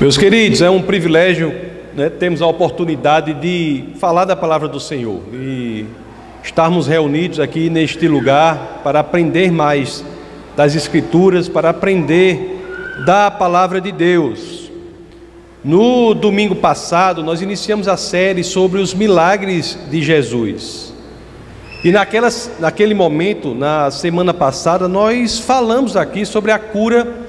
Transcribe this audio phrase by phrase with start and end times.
[0.00, 1.54] Meus queridos, é um privilégio
[1.94, 5.84] né, termos a oportunidade de falar da palavra do Senhor e
[6.42, 10.02] estarmos reunidos aqui neste lugar para aprender mais
[10.56, 14.70] das Escrituras, para aprender da palavra de Deus.
[15.62, 20.94] No domingo passado, nós iniciamos a série sobre os milagres de Jesus.
[21.84, 27.19] E naquelas, naquele momento, na semana passada, nós falamos aqui sobre a cura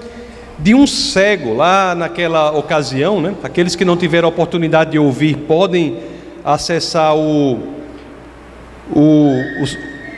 [0.62, 3.34] de um cego lá naquela ocasião, né?
[3.44, 5.98] Aqueles que não tiveram oportunidade de ouvir podem
[6.46, 7.60] acessar o,
[8.94, 9.34] o,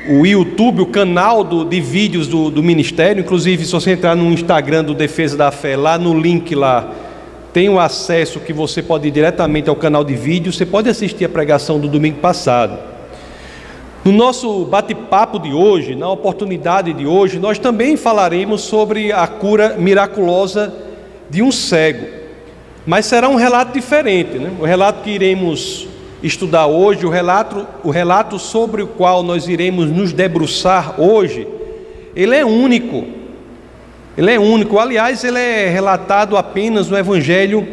[0.09, 3.21] o, o YouTube, o canal do, de vídeos do, do Ministério.
[3.21, 6.91] Inclusive, se você entrar no Instagram do Defesa da Fé, lá no link lá,
[7.53, 10.57] tem o acesso que você pode ir diretamente ao canal de vídeos.
[10.57, 12.92] Você pode assistir a pregação do domingo passado.
[14.05, 19.77] No nosso bate-papo de hoje, na oportunidade de hoje, nós também falaremos sobre a cura
[19.77, 20.73] miraculosa
[21.29, 22.05] de um cego.
[22.85, 24.51] Mas será um relato diferente, né?
[24.59, 25.87] O relato que iremos
[26.21, 31.47] estudar hoje, o relato, o relato sobre o qual nós iremos nos debruçar hoje,
[32.13, 33.05] ele é único.
[34.17, 34.79] Ele é único.
[34.79, 37.65] Aliás, ele é relatado apenas no Evangelho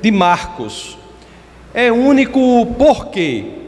[0.00, 0.96] de Marcos.
[1.74, 3.63] É único por quê?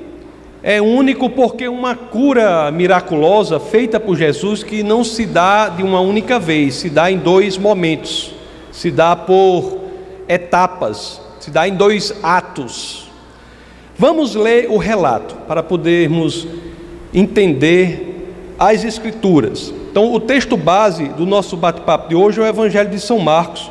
[0.68, 6.00] É único porque uma cura miraculosa feita por Jesus que não se dá de uma
[6.00, 8.34] única vez, se dá em dois momentos,
[8.72, 9.78] se dá por
[10.28, 13.08] etapas, se dá em dois atos.
[13.96, 16.48] Vamos ler o relato para podermos
[17.14, 19.72] entender as Escrituras.
[19.88, 23.70] Então, o texto base do nosso bate-papo de hoje é o Evangelho de São Marcos,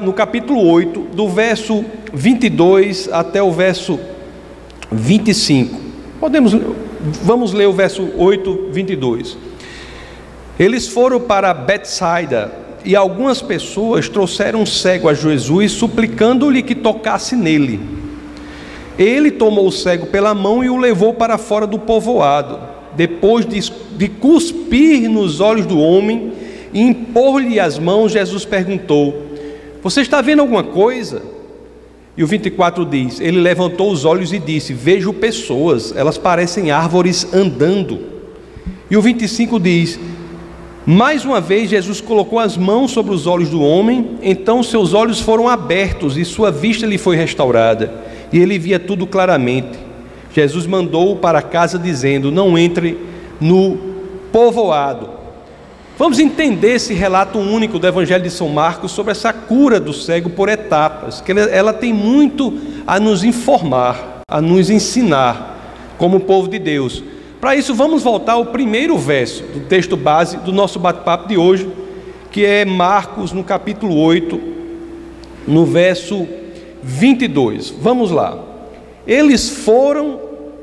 [0.00, 4.00] no capítulo 8, do verso 22 até o verso
[4.90, 5.89] 25.
[6.20, 6.52] Podemos,
[7.22, 9.38] vamos ler o verso 8, 22.
[10.58, 12.52] Eles foram para Betsaida
[12.84, 17.80] e algumas pessoas trouxeram um cego a Jesus, suplicando-lhe que tocasse nele.
[18.98, 22.58] Ele tomou o cego pela mão e o levou para fora do povoado.
[22.94, 26.34] Depois de, de cuspir nos olhos do homem
[26.70, 29.14] e impor-lhe as mãos, Jesus perguntou:
[29.82, 31.39] Você está vendo alguma coisa?
[32.16, 37.32] E o 24 diz: Ele levantou os olhos e disse: Vejo pessoas, elas parecem árvores
[37.32, 38.00] andando.
[38.90, 39.98] E o 25 diz:
[40.84, 45.20] Mais uma vez Jesus colocou as mãos sobre os olhos do homem, então seus olhos
[45.20, 47.92] foram abertos e sua vista lhe foi restaurada,
[48.32, 49.78] e ele via tudo claramente.
[50.32, 52.98] Jesus mandou-o para casa dizendo: Não entre
[53.40, 53.78] no
[54.32, 55.19] povoado.
[56.00, 60.30] Vamos entender esse relato único do Evangelho de São Marcos sobre essa cura do cego
[60.30, 66.58] por etapas, que ela tem muito a nos informar, a nos ensinar como povo de
[66.58, 67.04] Deus.
[67.38, 71.70] Para isso, vamos voltar ao primeiro verso do texto base do nosso bate-papo de hoje,
[72.30, 74.40] que é Marcos, no capítulo 8,
[75.46, 76.26] no verso
[76.82, 77.74] 22.
[77.78, 78.38] Vamos lá.
[79.06, 80.18] Eles foram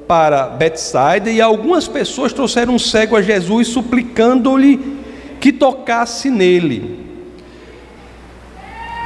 [0.08, 4.98] para Betsaida e algumas pessoas trouxeram um cego a Jesus, suplicando-lhe
[5.40, 7.08] que tocasse nele.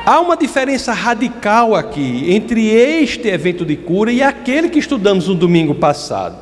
[0.05, 5.35] Há uma diferença radical aqui entre este evento de cura e aquele que estudamos no
[5.35, 6.37] domingo passado.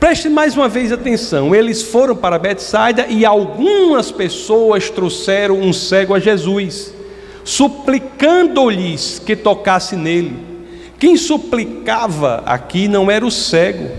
[0.00, 6.14] Preste mais uma vez atenção: eles foram para Betsaida e algumas pessoas trouxeram um cego
[6.14, 6.94] a Jesus,
[7.44, 10.34] suplicando-lhes que tocasse nele.
[10.98, 13.90] Quem suplicava aqui não era o cego,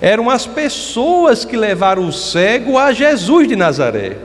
[0.00, 4.16] eram as pessoas que levaram o cego a Jesus de Nazaré.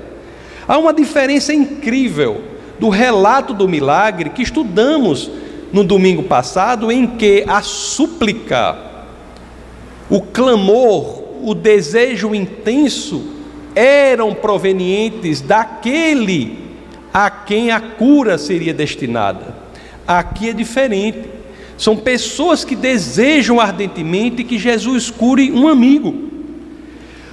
[0.68, 2.42] Há uma diferença incrível
[2.80, 5.30] do relato do milagre que estudamos
[5.72, 8.78] no domingo passado, em que a súplica,
[10.10, 13.34] o clamor, o desejo intenso
[13.76, 16.66] eram provenientes daquele
[17.14, 19.56] a quem a cura seria destinada.
[20.08, 21.35] Aqui é diferente.
[21.78, 26.26] São pessoas que desejam ardentemente que Jesus cure um amigo.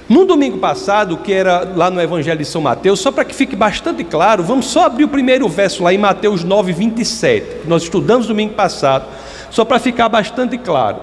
[0.09, 3.55] No domingo passado, que era lá no Evangelho de São Mateus, só para que fique
[3.55, 7.83] bastante claro, vamos só abrir o primeiro verso lá em Mateus 9, 27, que nós
[7.83, 9.05] estudamos domingo passado,
[9.49, 10.97] só para ficar bastante claro.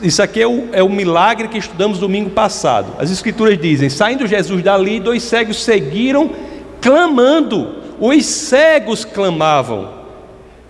[0.00, 2.94] Isso aqui é o, é o milagre que estudamos domingo passado.
[2.98, 6.30] As Escrituras dizem: saindo Jesus dali, dois cegos seguiram
[6.80, 7.76] clamando.
[8.00, 9.95] Os cegos clamavam.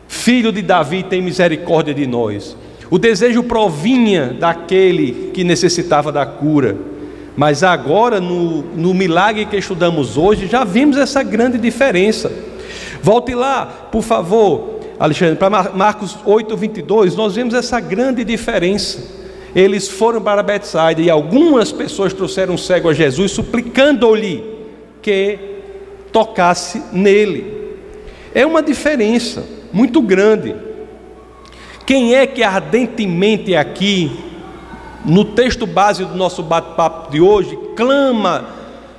[0.09, 2.57] Filho de Davi, tem misericórdia de nós.
[2.91, 6.77] O desejo provinha daquele que necessitava da cura.
[7.37, 12.33] Mas agora, no, no milagre que estudamos hoje, já vimos essa grande diferença.
[13.03, 19.17] Volte lá, por favor, Alexandre, para Marcos 8, 22, nós vemos essa grande diferença.
[19.55, 24.45] Eles foram para Betsaida e algumas pessoas trouxeram um cego a Jesus, suplicando-lhe
[25.03, 25.39] que
[26.13, 27.75] tocasse nele.
[28.35, 30.57] É uma diferença muito grande.
[31.85, 34.11] Quem é que ardentemente aqui,
[35.05, 38.47] no texto base do nosso bate-papo de hoje, clama,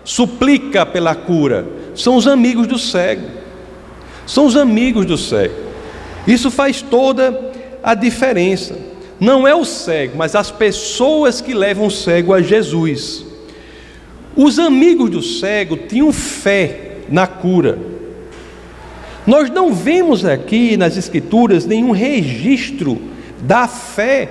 [0.04, 1.68] suplica pela cura?
[1.96, 3.28] São os amigos do cego.
[4.28, 5.56] São os amigos do cego.
[6.28, 7.52] Isso faz toda
[7.82, 8.78] a diferença.
[9.20, 13.26] Não é o cego, mas as pessoas que levam o cego a Jesus.
[14.36, 17.97] Os amigos do cego tinham fé na cura.
[19.28, 23.00] Nós não vemos aqui nas Escrituras nenhum registro
[23.42, 24.30] da fé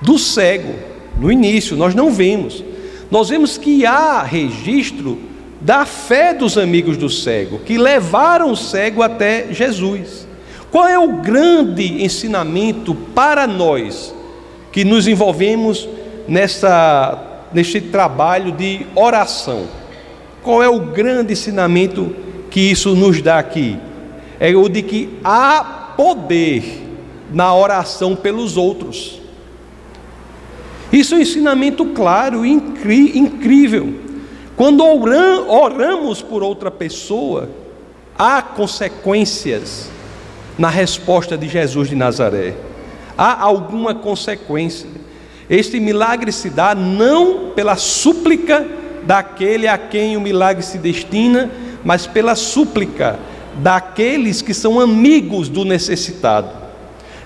[0.00, 0.74] do cego.
[1.18, 2.64] No início, nós não vemos.
[3.10, 5.18] Nós vemos que há registro
[5.60, 10.26] da fé dos amigos do cego, que levaram o cego até Jesus.
[10.70, 14.14] Qual é o grande ensinamento para nós
[14.70, 15.88] que nos envolvemos
[16.28, 19.66] nessa neste trabalho de oração.
[20.42, 22.14] Qual é o grande ensinamento
[22.50, 23.78] que isso nos dá aqui?
[24.40, 26.86] É o de que há poder
[27.32, 29.20] na oração pelos outros.
[30.92, 33.94] Isso é um ensinamento claro e incrível.
[34.56, 37.50] Quando oramos por outra pessoa,
[38.18, 39.90] há consequências
[40.58, 42.54] na resposta de Jesus de Nazaré.
[43.16, 44.88] Há alguma consequência.
[45.48, 48.66] Este milagre se dá não pela súplica
[49.04, 51.50] daquele a quem o milagre se destina,
[51.84, 53.18] mas pela súplica
[53.58, 56.50] daqueles que são amigos do necessitado.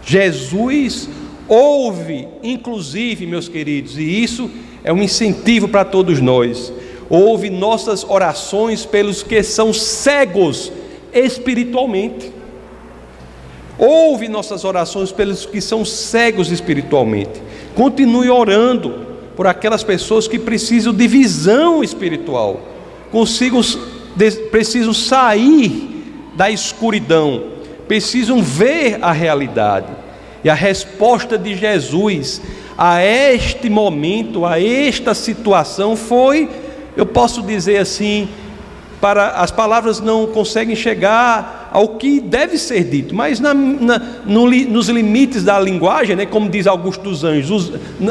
[0.05, 1.09] Jesus
[1.47, 4.51] ouve, inclusive, meus queridos, e isso
[4.83, 6.73] é um incentivo para todos nós.
[7.09, 10.73] Ouve nossas orações pelos que são cegos
[11.13, 12.33] espiritualmente.
[13.79, 17.43] Ouve nossas orações pelos que são cegos espiritualmente.
[17.75, 19.07] Continue orando
[19.37, 22.61] por aquelas pessoas que precisam de visão espiritual,
[23.11, 23.61] consigam,
[24.51, 25.92] precisam sair
[26.43, 27.45] da escuridão,
[27.87, 29.87] precisam ver a realidade.
[30.43, 32.43] E a resposta de Jesus
[32.77, 36.51] a este momento, a esta situação, foi,
[36.97, 38.29] eu posso dizer assim,
[39.01, 44.51] para as palavras não conseguem chegar ao que deve ser dito, mas na, na, no,
[44.51, 47.71] nos limites da linguagem, né, como diz Augusto dos Anjos,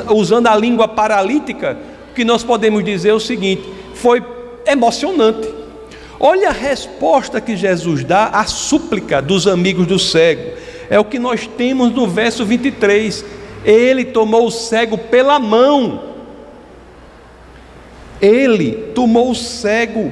[0.09, 1.77] usando a língua paralítica,
[2.09, 3.63] o que nós podemos dizer é o seguinte:
[3.93, 4.23] foi
[4.65, 5.60] emocionante.
[6.23, 10.51] Olha a resposta que Jesus dá à súplica dos amigos do cego.
[10.87, 13.25] É o que nós temos no verso 23.
[13.65, 16.03] Ele tomou o cego pela mão.
[18.21, 20.11] Ele tomou o cego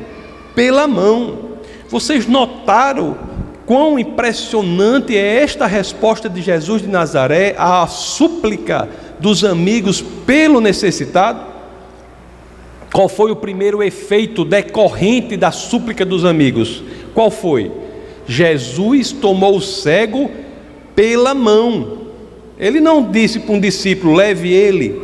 [0.55, 1.59] pela mão.
[1.87, 3.15] Vocês notaram
[3.67, 8.89] quão impressionante é esta resposta de Jesus de Nazaré à súplica
[9.19, 11.48] dos amigos pelo necessitado?
[12.91, 16.83] Qual foi o primeiro efeito decorrente da súplica dos amigos?
[17.13, 17.71] Qual foi?
[18.27, 20.29] Jesus tomou o cego
[20.95, 21.99] pela mão.
[22.59, 25.01] Ele não disse para um discípulo, leve ele.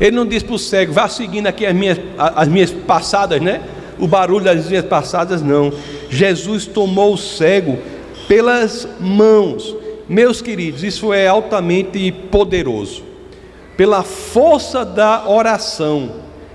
[0.00, 3.60] Ele não disse para o cego, vá seguindo aqui as minhas, as minhas passadas, né?
[4.00, 5.72] o barulho das dias passadas, não.
[6.08, 7.78] Jesus tomou o cego
[8.26, 9.76] pelas mãos.
[10.08, 13.04] Meus queridos, isso é altamente poderoso.
[13.76, 16.10] Pela força da oração,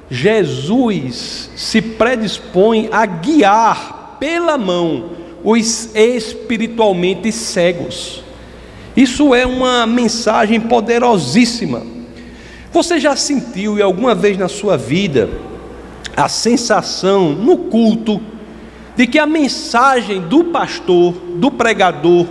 [0.10, 5.12] Jesus se predispõe a guiar pela mão
[5.44, 8.24] os espiritualmente cegos.
[8.96, 11.84] Isso é uma mensagem poderosíssima.
[12.72, 15.30] Você já sentiu alguma vez na sua vida
[16.16, 18.22] a sensação no culto
[18.96, 22.26] de que a mensagem do pastor, do pregador,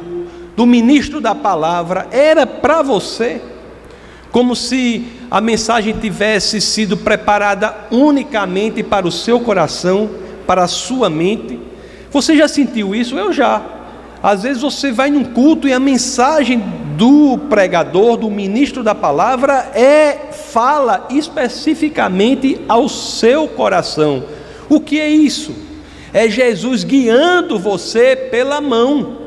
[0.57, 3.40] do ministro da palavra era para você,
[4.35, 10.11] como se a mensagem tivesse sido preparada unicamente para o seu coração,
[10.45, 11.57] para a sua mente.
[12.11, 13.17] Você já sentiu isso?
[13.17, 13.62] Eu já.
[14.21, 16.61] Às vezes você vai num culto e a mensagem
[16.97, 24.25] do pregador, do ministro da palavra é fala especificamente ao seu coração.
[24.69, 25.55] O que é isso?
[26.12, 29.24] É Jesus guiando você pela mão.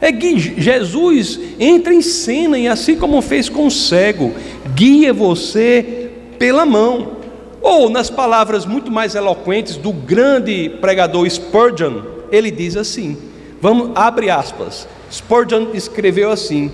[0.00, 4.32] É que Jesus entra em cena e assim como fez com o cego,
[4.74, 7.18] guia você pela mão.
[7.60, 12.00] Ou nas palavras muito mais eloquentes do grande pregador Spurgeon,
[12.32, 13.16] ele diz assim:
[13.60, 14.88] Vamos, abre aspas.
[15.12, 16.70] Spurgeon escreveu assim: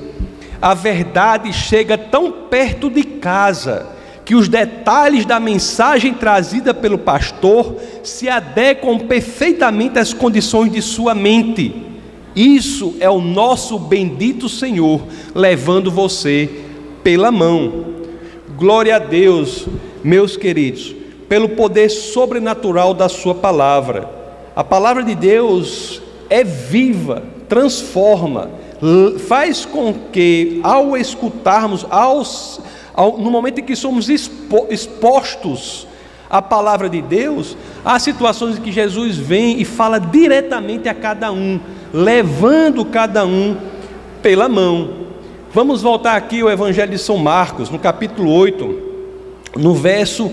[0.62, 3.88] A verdade chega tão perto de casa
[4.25, 11.14] que os detalhes da mensagem trazida pelo pastor se adequam perfeitamente às condições de sua
[11.14, 11.96] mente.
[12.37, 15.00] Isso é o nosso bendito Senhor
[15.35, 16.50] levando você
[17.02, 17.87] pela mão.
[18.59, 19.66] Glória a Deus,
[20.05, 20.95] meus queridos,
[21.31, 24.11] pelo poder sobrenatural da Sua palavra.
[24.55, 28.50] A palavra de Deus é viva, transforma,
[29.26, 32.61] faz com que, ao escutarmos, aos,
[32.93, 35.87] ao, no momento em que somos expo, expostos
[36.28, 41.33] à palavra de Deus, há situações em que Jesus vem e fala diretamente a cada
[41.33, 41.61] um,
[41.93, 43.57] levando cada um
[44.23, 45.07] pela mão.
[45.52, 48.83] Vamos voltar aqui ao Evangelho de São Marcos, no capítulo 8,
[49.57, 50.31] no verso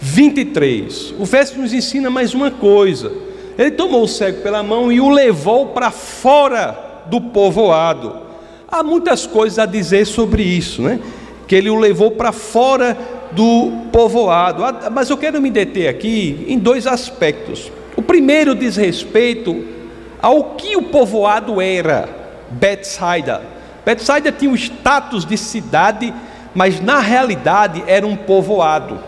[0.00, 1.14] 23.
[1.18, 3.12] O verso nos ensina mais uma coisa.
[3.58, 6.76] Ele tomou o cego pela mão e o levou para fora
[7.06, 8.16] do povoado.
[8.68, 10.98] Há muitas coisas a dizer sobre isso, né?
[11.46, 12.96] Que ele o levou para fora
[13.32, 14.64] do povoado.
[14.64, 17.70] Ah, mas eu quero me deter aqui em dois aspectos.
[17.96, 19.75] O primeiro diz respeito
[20.26, 22.08] ao que o povoado era,
[22.50, 23.42] Bethsaida.
[23.84, 26.12] Bethsaida tinha o status de cidade,
[26.52, 28.98] mas na realidade era um povoado.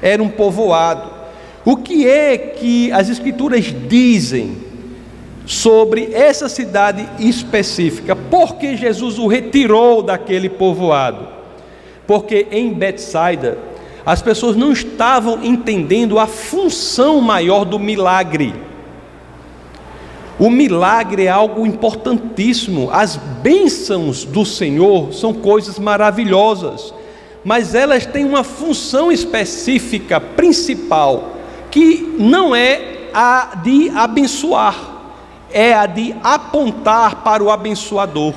[0.00, 1.10] Era um povoado.
[1.66, 4.56] O que é que as escrituras dizem
[5.44, 8.16] sobre essa cidade específica.
[8.16, 11.28] Por que Jesus o retirou daquele povoado?
[12.06, 13.58] Porque em Betsaida
[14.06, 18.67] as pessoas não estavam entendendo a função maior do milagre.
[20.38, 22.90] O milagre é algo importantíssimo.
[22.92, 26.94] As bênçãos do Senhor são coisas maravilhosas,
[27.44, 31.36] mas elas têm uma função específica, principal,
[31.70, 34.98] que não é a de abençoar
[35.50, 38.34] é a de apontar para o abençoador.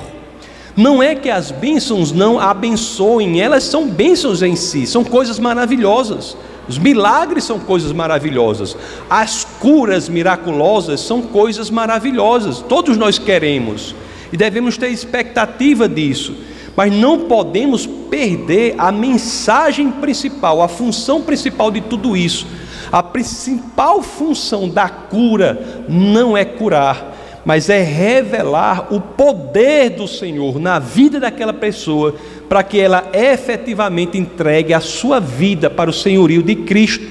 [0.74, 6.36] Não é que as bênçãos não abençoem, elas são bênçãos em si, são coisas maravilhosas.
[6.72, 8.74] Os milagres são coisas maravilhosas,
[9.10, 13.94] as curas miraculosas são coisas maravilhosas, todos nós queremos
[14.32, 16.34] e devemos ter expectativa disso,
[16.74, 22.46] mas não podemos perder a mensagem principal, a função principal de tudo isso,
[22.90, 27.14] a principal função da cura não é curar,
[27.44, 32.14] mas é revelar o poder do Senhor na vida daquela pessoa,
[32.52, 37.02] para que ela efetivamente entregue a sua vida para o senhorio de Cristo.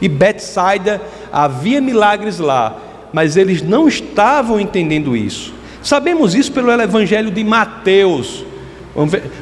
[0.00, 2.78] E Betsaida havia milagres lá,
[3.12, 5.52] mas eles não estavam entendendo isso.
[5.82, 8.42] Sabemos isso pelo Evangelho de Mateus,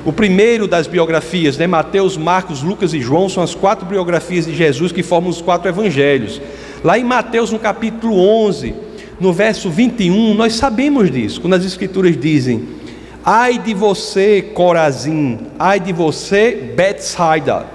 [0.05, 1.69] o primeiro das biografias, né?
[1.69, 5.69] Mateus, Marcos, Lucas e João são as quatro biografias de Jesus que formam os quatro
[5.69, 6.43] evangelhos.
[6.83, 8.75] Lá em Mateus, no capítulo 11,
[9.21, 12.77] no verso 21, nós sabemos disso, quando as escrituras dizem:
[13.25, 17.67] Ai de você, Corazim, ai de você, Betsaida,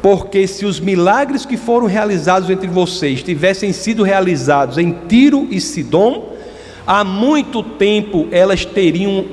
[0.00, 5.60] porque se os milagres que foram realizados entre vocês tivessem sido realizados em Tiro e
[5.60, 6.34] Sidom,
[6.86, 9.26] há muito tempo elas teriam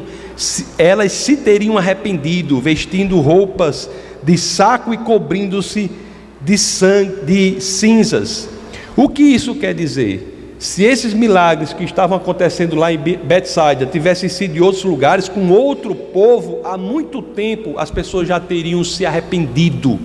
[0.78, 3.90] elas se teriam arrependido, vestindo roupas
[4.24, 5.92] de saco e cobrindo-se
[6.40, 8.48] de, sangue, de cinzas.
[8.96, 10.39] O que isso quer dizer?
[10.60, 15.50] Se esses milagres que estavam acontecendo lá em Betsaida tivessem sido em outros lugares, com
[15.52, 19.98] outro povo, há muito tempo as pessoas já teriam se arrependido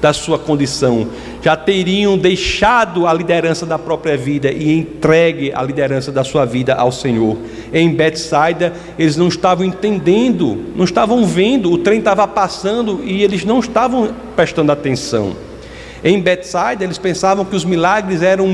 [0.00, 1.08] da sua condição,
[1.42, 6.72] já teriam deixado a liderança da própria vida e entregue a liderança da sua vida
[6.72, 7.36] ao Senhor.
[7.72, 13.44] Em Betsaida, eles não estavam entendendo, não estavam vendo, o trem estava passando e eles
[13.44, 15.49] não estavam prestando atenção.
[16.02, 18.46] Em Betsaida, eles pensavam que os milagres eram,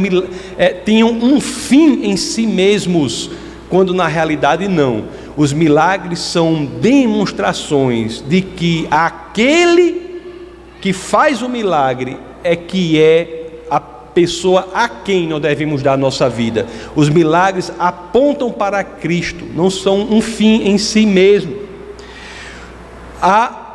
[0.59, 3.31] é, tinham um fim em si mesmos,
[3.69, 5.05] quando na realidade não.
[5.37, 10.23] Os milagres são demonstrações de que aquele
[10.81, 15.97] que faz o milagre é que é a pessoa a quem nós devemos dar a
[15.97, 16.67] nossa vida.
[16.95, 21.57] Os milagres apontam para Cristo, não são um fim em si mesmo.
[23.21, 23.66] Há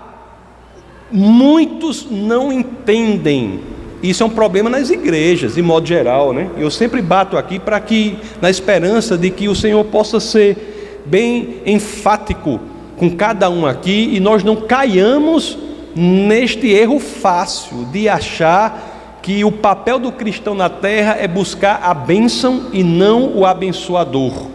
[1.12, 3.60] muitos não entendem.
[4.02, 6.50] Isso é um problema nas igrejas, de modo geral, né?
[6.58, 11.58] Eu sempre bato aqui para que, na esperança de que o Senhor possa ser bem
[11.66, 12.60] enfático
[12.98, 15.58] com cada um aqui e nós não caiamos
[15.96, 21.94] neste erro fácil de achar que o papel do cristão na terra é buscar a
[21.94, 24.48] bênção e não o abençoador.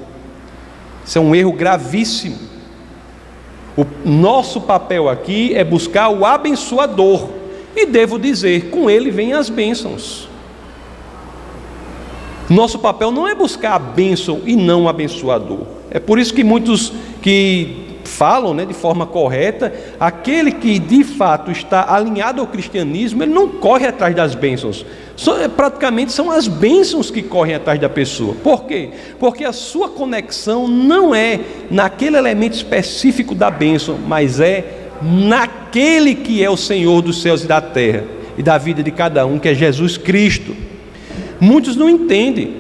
[1.05, 2.46] Isso é um erro gravíssimo.
[3.77, 7.29] O nosso papel aqui é buscar o abençoador,
[7.75, 10.29] e devo dizer, com ele vêm as bênçãos.
[12.49, 15.61] Nosso papel não é buscar a bênção e não o abençoador.
[15.91, 21.51] É por isso que muitos que falam né, de forma correta, aquele que de fato
[21.51, 24.87] está alinhado ao cristianismo, ele não corre atrás das bênçãos.
[25.43, 28.35] É, praticamente são as bênçãos que correm atrás da pessoa.
[28.43, 28.91] Por quê?
[29.19, 36.43] Porque a sua conexão não é naquele elemento específico da bênção, mas é naquele que
[36.43, 38.05] é o Senhor dos céus e da terra
[38.39, 40.55] e da vida de cada um, que é Jesus Cristo.
[41.41, 42.55] Muitos não entendem,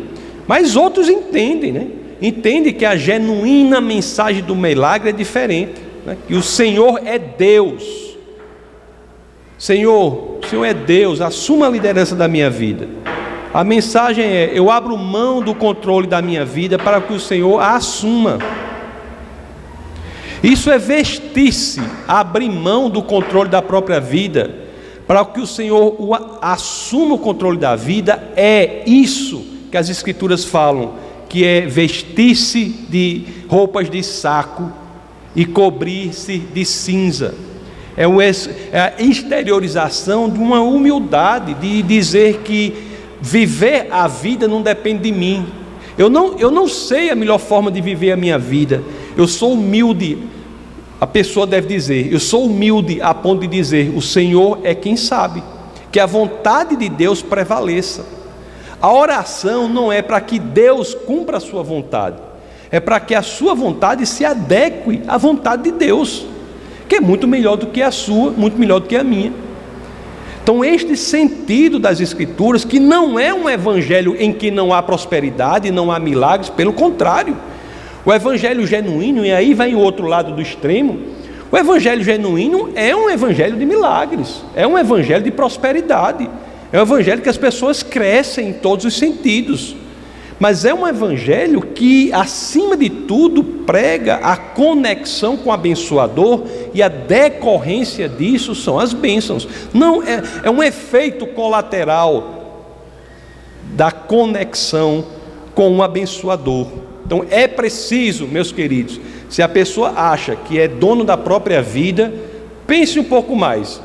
[0.46, 1.86] mas outros entendem, né?
[2.20, 6.16] Entende que a genuína mensagem do milagre é diferente, né?
[6.26, 8.06] que o Senhor é Deus.
[9.58, 12.88] Senhor, o Senhor é Deus, assuma a liderança da minha vida.
[13.52, 17.58] A mensagem é: eu abro mão do controle da minha vida para que o Senhor
[17.58, 18.38] a assuma.
[20.42, 24.54] Isso é vestir-se, abrir mão do controle da própria vida,
[25.06, 25.96] para que o Senhor
[26.42, 30.94] assuma o controle da vida, é isso que as Escrituras falam,
[31.28, 34.70] que é vestir-se de roupas de saco
[35.34, 37.34] e cobrir-se de cinza.
[37.96, 38.04] É,
[38.72, 42.74] é a exteriorização de uma humildade, de dizer que
[43.20, 45.46] viver a vida não depende de mim.
[45.98, 48.82] Eu não, eu não sei a melhor forma de viver a minha vida.
[49.16, 50.18] Eu sou humilde.
[51.00, 54.96] A pessoa deve dizer: Eu sou humilde a ponto de dizer: O Senhor é quem
[54.96, 55.42] sabe.
[55.90, 58.15] Que a vontade de Deus prevaleça.
[58.86, 62.18] A oração não é para que Deus cumpra a sua vontade,
[62.70, 66.24] é para que a sua vontade se adeque à vontade de Deus,
[66.88, 69.32] que é muito melhor do que a sua, muito melhor do que a minha.
[70.40, 75.72] Então, este sentido das Escrituras, que não é um evangelho em que não há prosperidade,
[75.72, 77.36] não há milagres, pelo contrário,
[78.04, 81.00] o evangelho genuíno, e aí vai o outro lado do extremo,
[81.50, 86.30] o evangelho genuíno é um evangelho de milagres, é um evangelho de prosperidade,
[86.76, 89.74] é um evangelho que as pessoas crescem em todos os sentidos.
[90.38, 96.42] Mas é um evangelho que, acima de tudo, prega a conexão com o abençoador
[96.74, 99.48] e a decorrência disso são as bênçãos.
[99.72, 102.68] Não é, é um efeito colateral
[103.74, 105.06] da conexão
[105.54, 106.66] com o abençoador.
[107.06, 112.12] Então é preciso, meus queridos, se a pessoa acha que é dono da própria vida,
[112.66, 113.80] pense um pouco mais.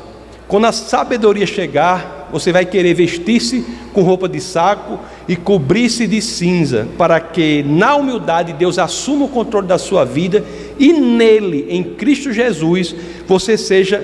[0.46, 4.98] Quando a sabedoria chegar, você vai querer vestir-se com roupa de saco
[5.28, 10.42] e cobrir-se de cinza, para que na humildade Deus assuma o controle da sua vida
[10.78, 12.96] e nele, em Cristo Jesus,
[13.26, 14.02] você seja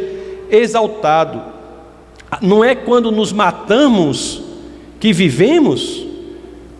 [0.51, 1.41] exaltado.
[2.43, 4.43] Não é quando nos matamos
[5.01, 6.07] que vivemos,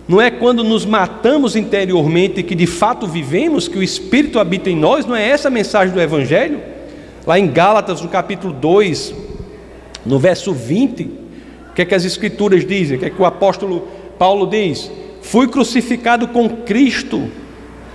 [0.07, 4.77] não é quando nos matamos interiormente que de fato vivemos, que o Espírito habita em
[4.77, 6.61] nós, não é essa a mensagem do Evangelho?
[7.27, 9.15] Lá em Gálatas, no capítulo 2,
[10.05, 11.28] no verso 20,
[11.79, 12.97] que é que as Escrituras dizem?
[12.97, 13.87] O que é que o apóstolo
[14.19, 14.91] Paulo diz?
[15.23, 17.31] Fui crucificado com Cristo,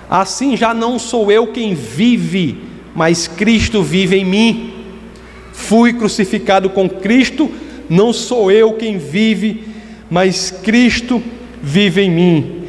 [0.08, 2.62] assim já não sou eu quem vive,
[2.94, 4.72] mas Cristo vive em mim.
[5.52, 7.50] Fui crucificado com Cristo,
[7.86, 9.64] não sou eu quem vive,
[10.10, 11.22] mas Cristo
[11.62, 12.62] vive em mim.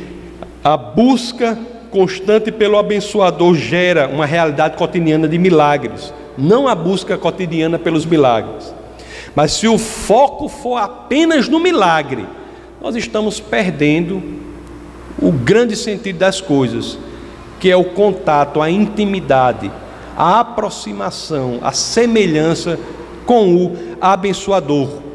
[0.61, 1.57] A busca
[1.91, 8.74] constante pelo abençoador gera uma realidade cotidiana de milagres, não a busca cotidiana pelos milagres.
[9.35, 12.25] Mas se o foco for apenas no milagre,
[12.81, 14.23] nós estamos perdendo
[15.21, 16.97] o grande sentido das coisas,
[17.59, 19.69] que é o contato, a intimidade,
[20.15, 22.79] a aproximação, a semelhança
[23.25, 25.05] com o abençoador.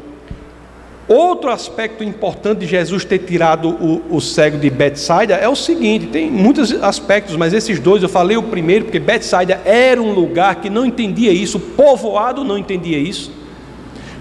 [1.07, 6.05] Outro aspecto importante de Jesus ter tirado o, o, cego de Betsaida é o seguinte:
[6.07, 10.55] tem muitos aspectos, mas esses dois eu falei o primeiro, porque Betsaida era um lugar
[10.61, 13.40] que não entendia isso, o povoado não entendia isso.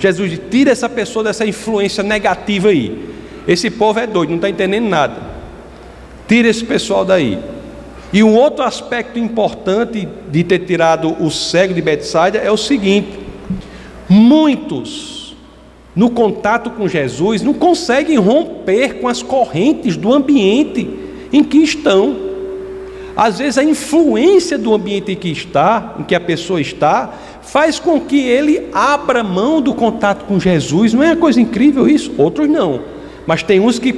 [0.00, 3.10] Jesus tira essa pessoa dessa influência negativa aí.
[3.46, 5.16] Esse povo é doido, não está entendendo nada.
[6.26, 7.38] Tira esse pessoal daí.
[8.12, 13.18] E um outro aspecto importante de ter tirado o cego de Betsaida é o seguinte:
[14.08, 15.36] muitos,
[15.94, 20.88] no contato com Jesus, não conseguem romper com as correntes do ambiente
[21.32, 22.30] em que estão.
[23.16, 27.78] Às vezes a influência do ambiente em que está, em que a pessoa está, faz
[27.78, 30.92] com que ele abra mão do contato com Jesus.
[30.92, 32.12] Não é uma coisa incrível isso?
[32.16, 32.82] Outros não.
[33.26, 33.92] Mas tem uns que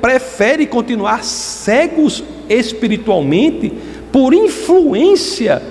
[0.00, 3.72] preferem continuar cegos espiritualmente
[4.10, 5.62] por influência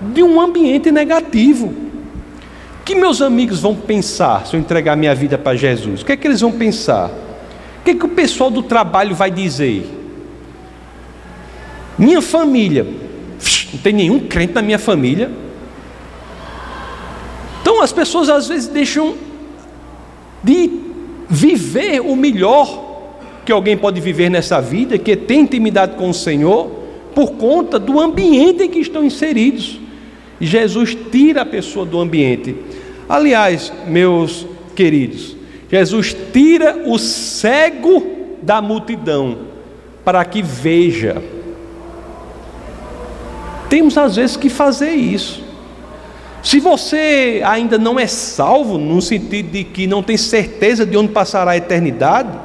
[0.00, 1.66] de um ambiente negativo.
[2.80, 6.02] O que meus amigos vão pensar se eu entregar minha vida para Jesus?
[6.02, 7.10] O que é que eles vão pensar?
[7.80, 9.86] O que é que o pessoal do trabalho vai dizer?
[11.98, 12.86] Minha família,
[13.72, 15.30] não tem nenhum crente na minha família,
[17.78, 19.14] então as pessoas às vezes deixam
[20.42, 20.68] de
[21.30, 23.12] viver o melhor
[23.44, 26.68] que alguém pode viver nessa vida, que ter intimidade com o Senhor,
[27.14, 29.78] por conta do ambiente em que estão inseridos.
[30.40, 32.56] E Jesus tira a pessoa do ambiente.
[33.08, 35.36] Aliás, meus queridos,
[35.70, 38.04] Jesus tira o cego
[38.42, 39.38] da multidão
[40.04, 41.22] para que veja.
[43.70, 45.46] Temos às vezes que fazer isso.
[46.42, 51.12] Se você ainda não é salvo, no sentido de que não tem certeza de onde
[51.12, 52.38] passará a eternidade,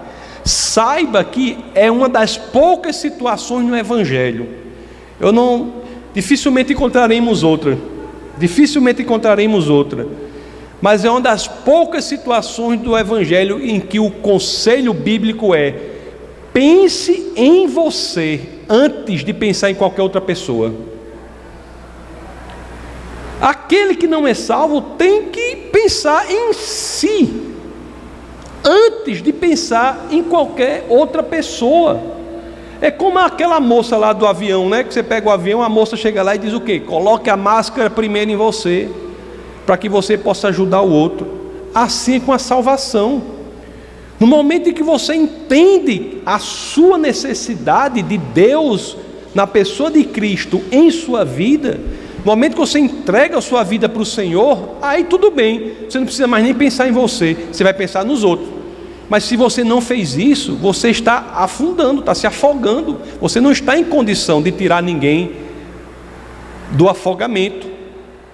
[0.43, 4.47] Saiba que é uma das poucas situações no Evangelho.
[5.19, 5.73] Eu não,
[6.13, 7.77] dificilmente encontraremos outra.
[8.37, 10.05] Dificilmente encontraremos outra.
[10.81, 15.73] Mas é uma das poucas situações do Evangelho em que o conselho bíblico é:
[16.51, 20.73] pense em você antes de pensar em qualquer outra pessoa.
[23.43, 27.51] Aquele que não é salvo tem que pensar em si,
[28.63, 31.99] antes de pensar em qualquer outra pessoa.
[32.79, 34.81] É como aquela moça lá do avião, né?
[34.85, 36.79] Que você pega o avião, a moça chega lá e diz o quê?
[36.79, 38.89] Coloque a máscara primeiro em você,
[39.65, 41.27] para que você possa ajudar o outro.
[41.75, 43.21] Assim é com a salvação.
[44.21, 48.95] No momento em que você entende a sua necessidade de Deus
[49.35, 51.81] na pessoa de Cristo em sua vida,
[52.23, 55.97] no momento que você entrega a sua vida para o Senhor, aí tudo bem, você
[55.97, 58.47] não precisa mais nem pensar em você, você vai pensar nos outros.
[59.09, 63.77] Mas se você não fez isso, você está afundando, está se afogando, você não está
[63.77, 65.33] em condição de tirar ninguém
[66.71, 67.67] do afogamento.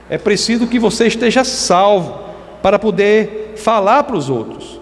[0.07, 2.19] É preciso que você esteja salvo
[2.61, 4.79] para poder falar para os outros.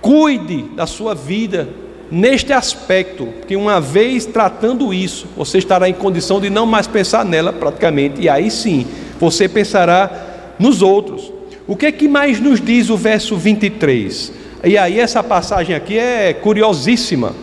[0.00, 1.68] Cuide da sua vida
[2.12, 7.24] neste aspecto, porque uma vez tratando isso, você estará em condição de não mais pensar
[7.24, 8.86] nela praticamente, e aí sim,
[9.18, 11.32] você pensará nos outros.
[11.66, 14.30] O que é que mais nos diz o verso 23?
[14.62, 17.34] E aí essa passagem aqui é curiosíssima.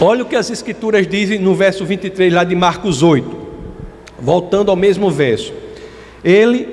[0.00, 3.36] Olha o que as escrituras dizem no verso 23 lá de Marcos 8.
[4.18, 5.52] Voltando ao mesmo verso.
[6.24, 6.66] Ele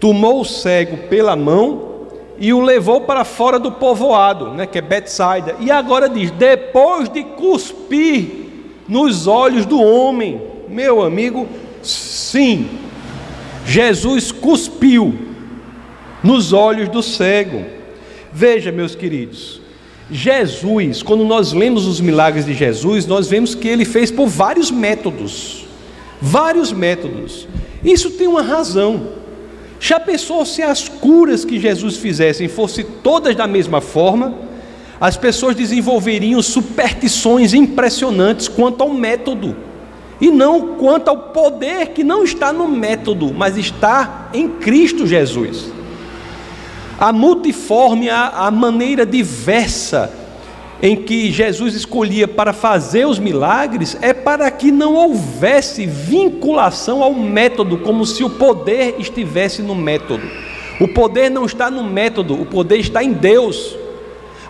[0.00, 1.91] tomou o cego pela mão
[2.38, 5.56] e o levou para fora do povoado, né, que é Betsaida.
[5.60, 8.28] E agora diz: depois de cuspir
[8.88, 11.46] nos olhos do homem, meu amigo,
[11.82, 12.68] sim,
[13.66, 15.14] Jesus cuspiu
[16.22, 17.64] nos olhos do cego.
[18.32, 19.60] Veja, meus queridos,
[20.10, 24.70] Jesus, quando nós lemos os milagres de Jesus, nós vemos que ele fez por vários
[24.70, 25.64] métodos.
[26.20, 27.48] Vários métodos.
[27.84, 29.21] Isso tem uma razão.
[29.84, 34.32] Já pensou se as curas que Jesus fizessem fossem todas da mesma forma?
[35.00, 39.56] As pessoas desenvolveriam superstições impressionantes quanto ao método,
[40.20, 45.72] e não quanto ao poder que não está no método, mas está em Cristo Jesus.
[46.96, 50.12] A multiforme, a, a maneira diversa
[50.82, 57.14] em que Jesus escolhia para fazer os milagres é para que não houvesse vinculação ao
[57.14, 60.28] método, como se o poder estivesse no método.
[60.80, 63.76] O poder não está no método, o poder está em Deus.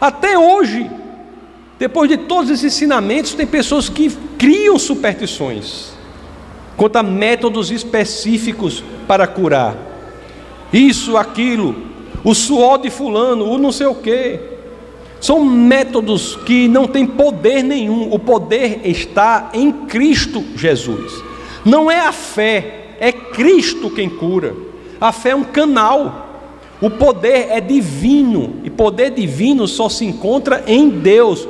[0.00, 0.90] Até hoje,
[1.78, 5.92] depois de todos esses ensinamentos, tem pessoas que criam superstições
[6.78, 9.76] quanto a métodos específicos para curar.
[10.72, 11.76] Isso, aquilo,
[12.24, 14.51] o suor de fulano, o não sei o quê.
[15.22, 21.22] São métodos que não têm poder nenhum, o poder está em Cristo Jesus.
[21.64, 24.52] Não é a fé, é Cristo quem cura.
[25.00, 26.28] A fé é um canal,
[26.80, 31.46] o poder é divino, e poder divino só se encontra em Deus,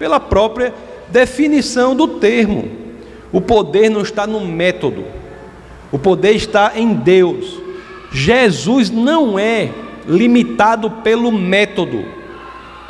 [0.00, 0.74] pela própria
[1.08, 2.68] definição do termo.
[3.32, 5.04] O poder não está no método,
[5.92, 7.56] o poder está em Deus.
[8.10, 9.70] Jesus não é
[10.08, 12.20] limitado pelo método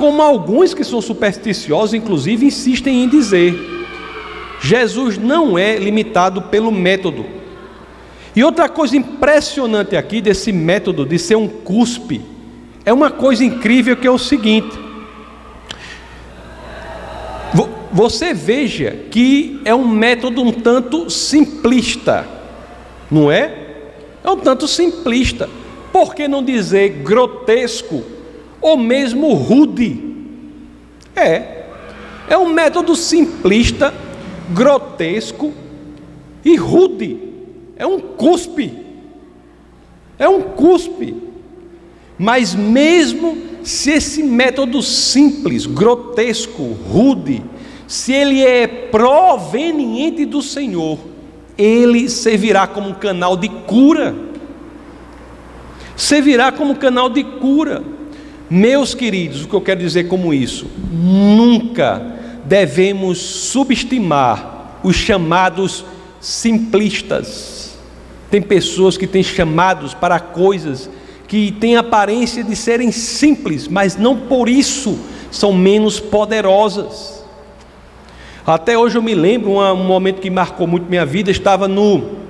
[0.02, 3.54] como alguns que são supersticiosos, inclusive, insistem em dizer.
[4.60, 7.24] Jesus não é limitado pelo método.
[8.34, 12.20] E outra coisa impressionante aqui desse método de ser um cuspe,
[12.84, 14.76] é uma coisa incrível que é o seguinte:
[17.92, 22.26] você veja que é um método um tanto simplista,
[23.08, 23.54] não é?
[24.24, 25.48] É um tanto simplista.
[25.92, 28.02] Por que não dizer grotesco
[28.62, 30.12] ou mesmo rude.
[31.14, 31.64] É,
[32.28, 33.92] é um método simplista,
[34.50, 35.52] grotesco
[36.44, 37.18] e rude.
[37.76, 38.72] É um cuspe.
[40.18, 41.16] É um cuspe.
[42.16, 47.42] Mas mesmo se esse método simples, grotesco, rude,
[47.86, 50.98] se ele é proveniente do Senhor,
[51.56, 54.14] ele servirá como canal de cura.
[55.96, 57.82] Servirá como canal de cura.
[58.54, 60.66] Meus queridos, o que eu quero dizer como isso?
[60.92, 62.02] Nunca
[62.44, 65.86] devemos subestimar os chamados
[66.20, 67.78] simplistas.
[68.30, 70.90] Tem pessoas que têm chamados para coisas
[71.26, 74.98] que têm aparência de serem simples, mas não por isso
[75.30, 77.24] são menos poderosas.
[78.46, 82.21] Até hoje eu me lembro um momento que marcou muito minha vida, estava no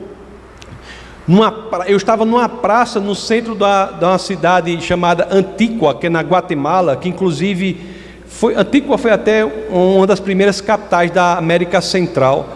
[1.87, 6.21] Eu estava numa praça no centro da, de uma cidade chamada Antíqua, que é na
[6.21, 7.79] Guatemala, que inclusive
[8.27, 12.49] foi, Antíqua foi até uma das primeiras capitais da América Central.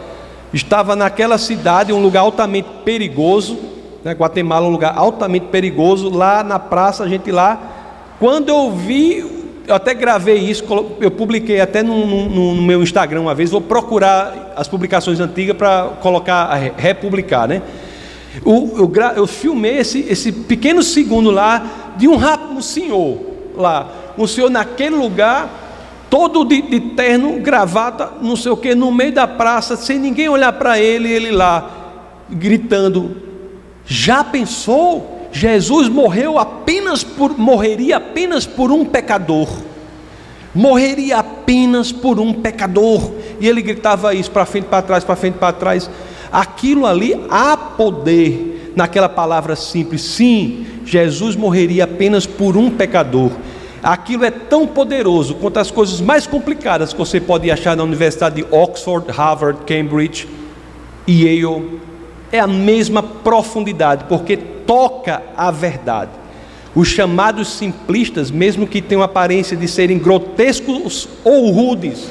[0.52, 3.58] Estava naquela cidade, um lugar altamente perigoso,
[4.02, 4.12] né?
[4.12, 6.10] Guatemala é um lugar altamente perigoso.
[6.10, 7.60] Lá na praça, a gente lá,
[8.18, 10.64] quando eu vi eu até gravei isso,
[11.00, 15.56] eu publiquei até no, no, no, meu Instagram uma vez, vou procurar as publicações antigas
[15.56, 17.62] para colocar, republicar, né?
[18.44, 22.16] Eu, eu, eu, filmei esse, esse pequeno segundo lá de um,
[22.50, 23.18] um senhor
[23.56, 28.92] lá, um senhor naquele lugar, todo de, de terno, gravata, não sei o que, no
[28.92, 31.70] meio da praça, sem ninguém olhar para ele, ele lá,
[32.30, 33.16] gritando:
[33.84, 35.14] Já pensou?
[35.32, 39.48] Jesus morreu apenas por morreria apenas por um pecador.
[40.54, 43.12] Morreria apenas por um pecador.
[43.38, 45.90] E ele gritava isso para frente, para trás, para frente, para trás.
[46.30, 50.02] Aquilo ali há poder naquela palavra simples.
[50.02, 53.30] Sim, Jesus morreria apenas por um pecador.
[53.82, 58.36] Aquilo é tão poderoso quanto as coisas mais complicadas que você pode achar na Universidade
[58.36, 60.28] de Oxford, Harvard, Cambridge
[61.06, 61.80] e Yale.
[62.32, 66.10] É a mesma profundidade, porque toca a verdade.
[66.74, 72.06] Os chamados simplistas, mesmo que tenham aparência de serem grotescos ou rudes,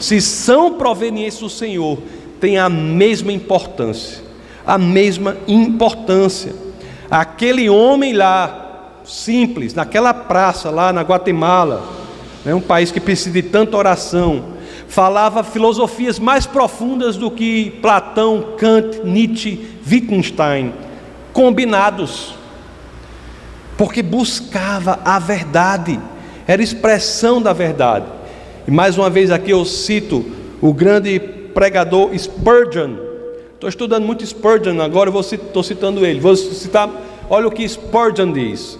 [0.00, 1.98] se são provenientes do Senhor,
[2.42, 4.20] têm a mesma importância.
[4.66, 6.52] A mesma importância.
[7.08, 11.88] Aquele homem lá, simples, naquela praça lá na Guatemala,
[12.44, 14.56] né, um país que precisa de tanta oração,
[14.88, 20.72] falava filosofias mais profundas do que Platão, Kant, Nietzsche, Wittgenstein
[21.32, 22.34] combinados,
[23.78, 25.98] porque buscava a verdade,
[26.46, 28.06] era expressão da verdade.
[28.66, 30.24] E mais uma vez aqui eu cito
[30.60, 32.96] o grande pregador Spurgeon.
[33.54, 36.18] Estou estudando muito Spurgeon agora, estou citando ele.
[36.18, 36.90] Vou citar,
[37.30, 38.78] olha o que Spurgeon diz.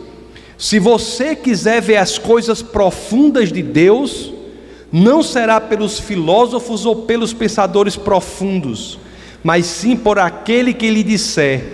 [0.58, 4.32] Se você quiser ver as coisas profundas de Deus,
[4.92, 8.98] não será pelos filósofos ou pelos pensadores profundos,
[9.42, 11.64] mas sim por aquele que lhe disser: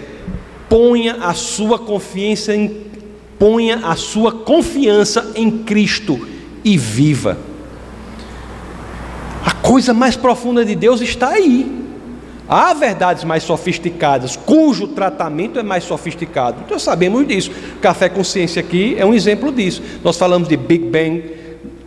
[0.69, 2.85] ponha a sua confiança em,
[3.39, 6.27] ponha a sua confiança em Cristo
[6.65, 7.48] e viva.
[9.45, 11.79] A coisa mais profunda de Deus está aí.
[12.49, 16.63] Há verdades mais sofisticadas, cujo tratamento é mais sofisticado.
[16.65, 17.51] Então sabemos disso.
[17.81, 19.83] Café Consciência aqui é um exemplo disso.
[20.03, 21.23] Nós falamos de Big Bang,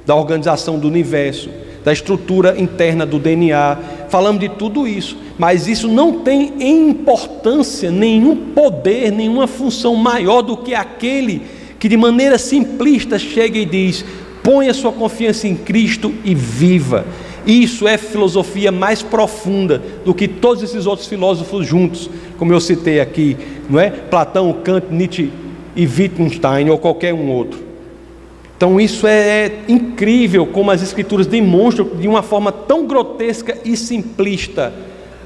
[0.05, 1.49] da organização do universo,
[1.83, 3.77] da estrutura interna do DNA,
[4.09, 10.57] falamos de tudo isso, mas isso não tem importância, nenhum poder, nenhuma função maior do
[10.57, 11.41] que aquele
[11.79, 14.05] que de maneira simplista chega e diz:
[14.43, 17.05] ponha sua confiança em Cristo e viva.
[17.45, 22.99] Isso é filosofia mais profunda do que todos esses outros filósofos juntos, como eu citei
[22.99, 23.35] aqui,
[23.69, 23.89] não é?
[23.89, 25.31] Platão, Kant, Nietzsche
[25.75, 27.59] e Wittgenstein ou qualquer um outro.
[28.55, 34.71] Então isso é incrível como as escrituras demonstram de uma forma tão grotesca e simplista.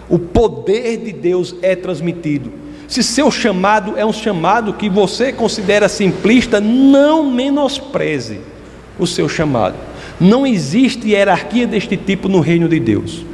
[0.09, 2.49] O poder de Deus é transmitido.
[2.87, 8.39] Se seu chamado é um chamado que você considera simplista, não menospreze
[8.97, 9.75] o seu chamado.
[10.19, 13.25] Não existe hierarquia deste tipo no reino de Deus.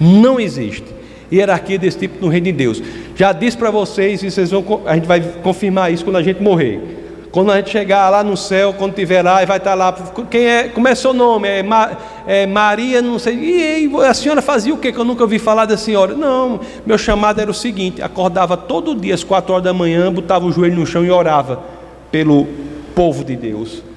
[0.00, 1.00] Não existe
[1.32, 2.82] hierarquia desse tipo no reino de Deus.
[3.14, 6.42] Já disse para vocês, e vocês vão, a gente vai confirmar isso quando a gente
[6.42, 6.98] morrer.
[7.30, 9.92] Quando a gente chegar lá no céu, quando tiver lá, e vai estar lá,
[10.28, 11.46] quem é, como é seu nome?
[11.46, 11.92] É, Ma,
[12.26, 13.36] é Maria, não sei.
[13.36, 14.90] E, e, a senhora fazia o quê?
[14.90, 16.14] Que eu nunca ouvi falar da senhora.
[16.14, 20.44] Não, meu chamado era o seguinte: acordava todo dia às quatro horas da manhã, botava
[20.44, 21.62] o joelho no chão e orava
[22.10, 22.48] pelo
[22.96, 23.89] povo de Deus.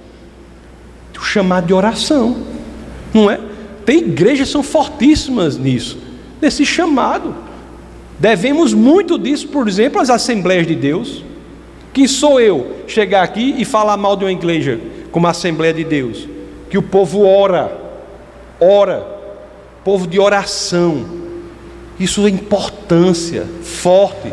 [1.24, 2.36] Chamado de oração,
[3.14, 3.40] não é?
[3.86, 5.98] Tem igrejas que são fortíssimas nisso,
[6.42, 7.34] nesse chamado.
[8.20, 11.24] Devemos muito disso, por exemplo, às Assembleias de Deus.
[11.92, 14.80] Quem sou eu chegar aqui e falar mal de uma igreja
[15.12, 16.28] como a Assembleia de Deus?
[16.70, 17.76] Que o povo ora,
[18.60, 19.06] ora,
[19.84, 21.06] povo de oração.
[22.00, 24.32] Isso é importância forte.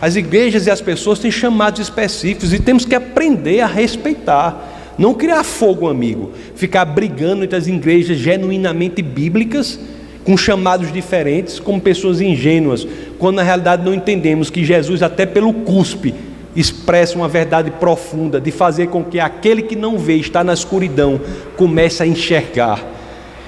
[0.00, 4.73] As igrejas e as pessoas têm chamados específicos e temos que aprender a respeitar.
[4.98, 6.30] Não criar fogo, amigo.
[6.54, 9.78] Ficar brigando entre as igrejas genuinamente bíblicas,
[10.24, 12.86] com chamados diferentes, como pessoas ingênuas,
[13.18, 16.14] quando na realidade não entendemos que Jesus, até pelo cuspe,
[16.56, 21.20] expressa uma verdade profunda de fazer com que aquele que não vê, está na escuridão,
[21.56, 22.82] comece a enxergar.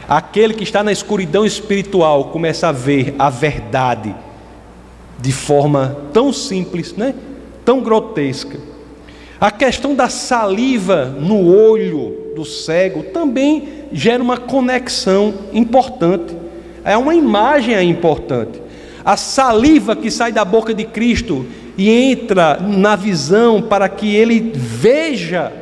[0.08, 4.14] Aquele que está na escuridão espiritual começa a ver a verdade
[5.18, 7.14] de forma tão simples, né?
[7.64, 8.58] tão grotesca.
[9.40, 16.34] A questão da saliva no olho do cego também gera uma conexão importante.
[16.84, 18.62] É uma imagem aí importante.
[19.04, 21.46] A saliva que sai da boca de Cristo
[21.76, 25.52] e entra na visão para que ele veja,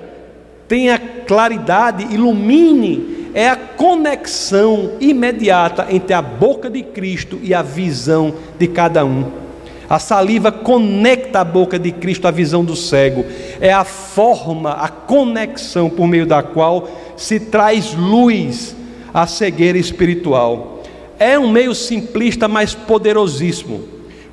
[0.69, 8.33] tenha claridade, ilumine, é a conexão imediata entre a boca de Cristo e a visão
[8.57, 9.44] de cada um.
[9.89, 13.25] A saliva conecta a boca de Cristo à visão do cego.
[13.61, 18.75] É a forma, a conexão por meio da qual se traz luz
[19.13, 20.83] à cegueira espiritual.
[21.19, 23.83] É um meio simplista, mas poderosíssimo,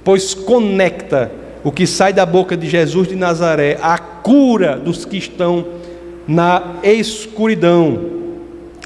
[0.04, 1.32] pois conecta
[1.64, 5.66] o que sai da boca de Jesus de Nazaré à cura dos que estão
[6.28, 8.00] na escuridão.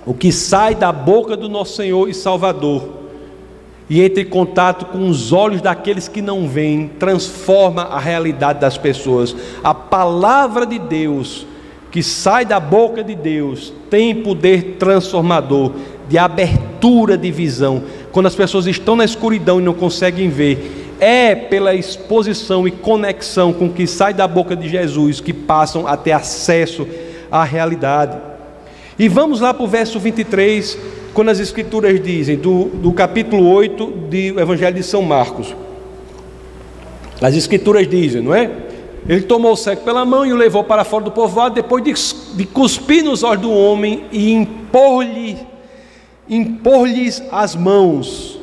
[0.06, 3.05] O que sai da boca do nosso Senhor e Salvador
[3.89, 8.78] e entra em contato com os olhos daqueles que não veem, transforma a realidade das
[8.78, 9.36] pessoas.
[9.63, 11.45] A palavra de Deus,
[11.91, 15.71] que sai da boca de Deus, tem poder transformador,
[16.10, 17.84] de abertura de visão.
[18.12, 23.54] Quando as pessoas estão na escuridão e não conseguem ver, é pela exposição e conexão
[23.54, 26.88] com o que sai da boca de Jesus que passam a ter acesso
[27.32, 28.17] à realidade.
[28.98, 30.78] E vamos lá para o verso 23
[31.15, 35.56] quando as Escrituras dizem, do, do capítulo 8 do Evangelho de São Marcos,
[37.21, 38.51] as Escrituras dizem, não é?
[39.08, 41.93] Ele tomou o cego pela mão e o levou para fora do povoado, depois de,
[42.36, 45.38] de cuspir nos olhos do homem e impor-lhe
[46.28, 48.38] impor-lhes as mãos.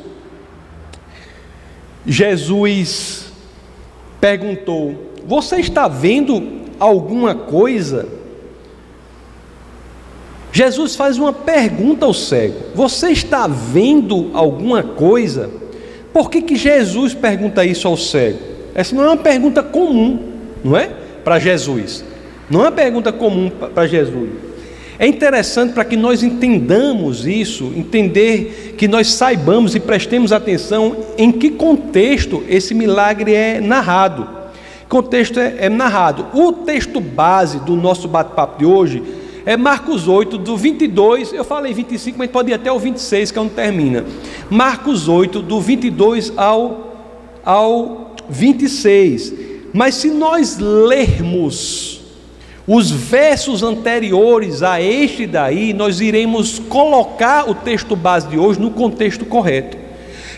[2.05, 3.31] Jesus
[4.19, 8.22] perguntou: Você está vendo alguma coisa?
[10.53, 15.49] Jesus faz uma pergunta ao cego: Você está vendo alguma coisa?
[16.13, 18.37] Por que, que Jesus pergunta isso ao cego?
[18.75, 20.19] Essa não é uma pergunta comum,
[20.63, 20.91] não é?
[21.23, 22.05] Para Jesus.
[22.51, 24.29] Não é uma pergunta comum para Jesus.
[24.99, 31.31] É interessante para que nós entendamos isso, entender que nós saibamos e prestemos atenção em
[31.31, 34.29] que contexto esse milagre é narrado.
[34.87, 36.27] Contexto é, é narrado.
[36.31, 39.01] O texto base do nosso bate-papo de hoje
[39.45, 43.37] é Marcos 8, do 22, eu falei 25, mas pode ir até o 26, que
[43.37, 44.05] é onde termina.
[44.49, 46.95] Marcos 8, do 22 ao,
[47.43, 49.33] ao 26.
[49.73, 52.01] Mas se nós lermos
[52.65, 58.71] os versos anteriores a este daí, nós iremos colocar o texto base de hoje no
[58.71, 59.77] contexto correto.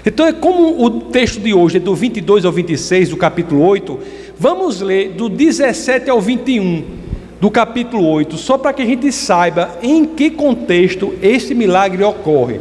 [0.04, 4.00] Então, é como o texto de hoje é do 22 ao 26 do capítulo 8,
[4.38, 7.05] vamos ler do 17 ao 21
[7.39, 12.60] do capítulo 8, só para que a gente saiba em que contexto esse milagre ocorre.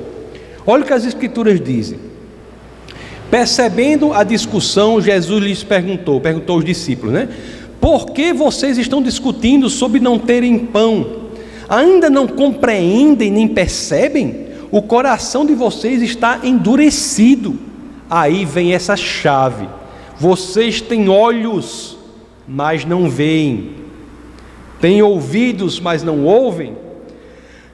[0.66, 1.98] Olha o que as Escrituras dizem.
[3.30, 7.28] Percebendo a discussão, Jesus lhes perguntou, perguntou aos discípulos, né?
[7.80, 11.24] Por que vocês estão discutindo sobre não terem pão?
[11.68, 14.46] Ainda não compreendem nem percebem?
[14.70, 17.58] O coração de vocês está endurecido.
[18.08, 19.68] Aí vem essa chave.
[20.18, 21.96] Vocês têm olhos,
[22.46, 23.83] mas não veem
[24.84, 26.76] têm ouvidos, mas não ouvem?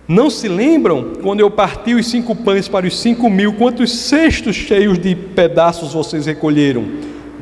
[0.07, 4.55] Não se lembram quando eu parti os cinco pães para os cinco mil, quantos cestos
[4.55, 6.85] cheios de pedaços vocês recolheram?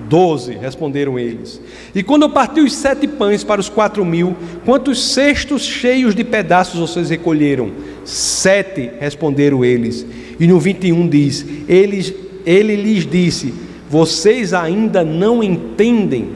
[0.09, 1.61] Doze, responderam eles.
[1.95, 6.25] E quando eu parti os sete pães para os quatro mil, quantos cestos cheios de
[6.25, 7.71] pedaços vocês recolheram?
[8.07, 10.07] Sete, responderam eles.
[10.41, 12.15] E no 21 diz: eles,
[12.47, 13.53] Ele lhes disse:
[13.91, 16.31] Vocês ainda não entendem?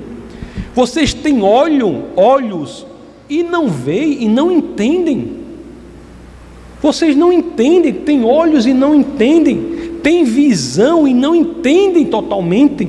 [0.74, 2.91] Vocês têm olho, olhos,
[3.28, 5.42] e não veem e não entendem.
[6.80, 12.88] Vocês não entendem, têm olhos e não entendem, têm visão e não entendem totalmente.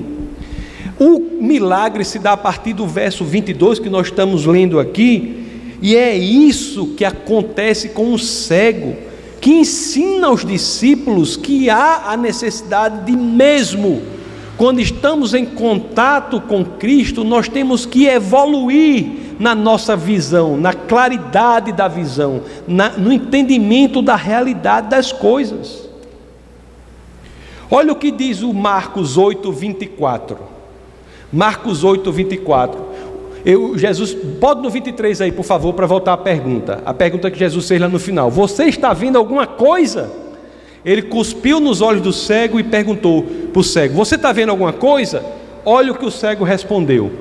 [1.00, 5.44] O milagre se dá a partir do verso 22 que nós estamos lendo aqui,
[5.82, 8.96] e é isso que acontece com o cego,
[9.42, 14.02] que ensina aos discípulos que há a necessidade de mesmo
[14.58, 19.06] quando estamos em contato com Cristo, nós temos que evoluir
[19.40, 25.90] na nossa visão, na claridade da visão, na, no entendimento da realidade das coisas.
[27.70, 30.38] Olha o que diz o Marcos 8, 24.
[31.32, 32.94] Marcos 8, 24.
[33.44, 36.82] Eu, Jesus, pode no 23 aí, por favor, para voltar à pergunta.
[36.86, 40.23] A pergunta que Jesus fez lá no final: Você está vendo alguma coisa?
[40.86, 44.74] Ele cuspiu nos olhos do cego e perguntou para o cego: Você está vendo alguma
[44.74, 45.24] coisa?
[45.66, 47.12] Olha o que o cego respondeu.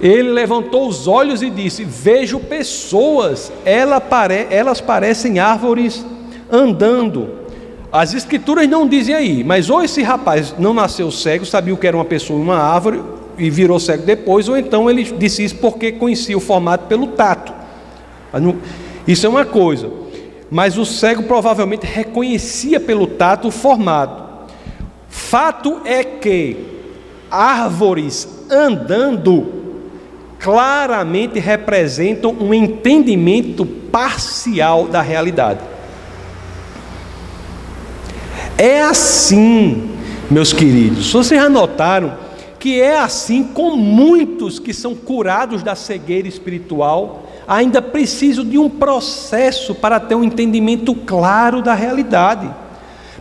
[0.00, 6.04] Ele levantou os olhos e disse: Vejo pessoas, elas parecem árvores
[6.50, 7.44] andando.
[7.90, 11.86] As escrituras não dizem aí, mas ou esse rapaz não nasceu cego, sabia o que
[11.86, 13.00] era uma pessoa uma árvore
[13.38, 17.52] e virou cego depois, ou então ele disse isso porque conhecia o formato pelo tato.
[19.06, 19.88] Isso é uma coisa,
[20.50, 24.22] mas o cego provavelmente reconhecia pelo tato o formato.
[25.08, 26.56] Fato é que
[27.30, 29.64] árvores andando
[30.38, 35.60] claramente representam um entendimento parcial da realidade.
[38.58, 39.90] É assim,
[40.30, 41.10] meus queridos.
[41.10, 42.16] Vocês já notaram
[42.58, 48.68] que é assim com muitos que são curados da cegueira espiritual, ainda precisam de um
[48.68, 52.50] processo para ter um entendimento claro da realidade.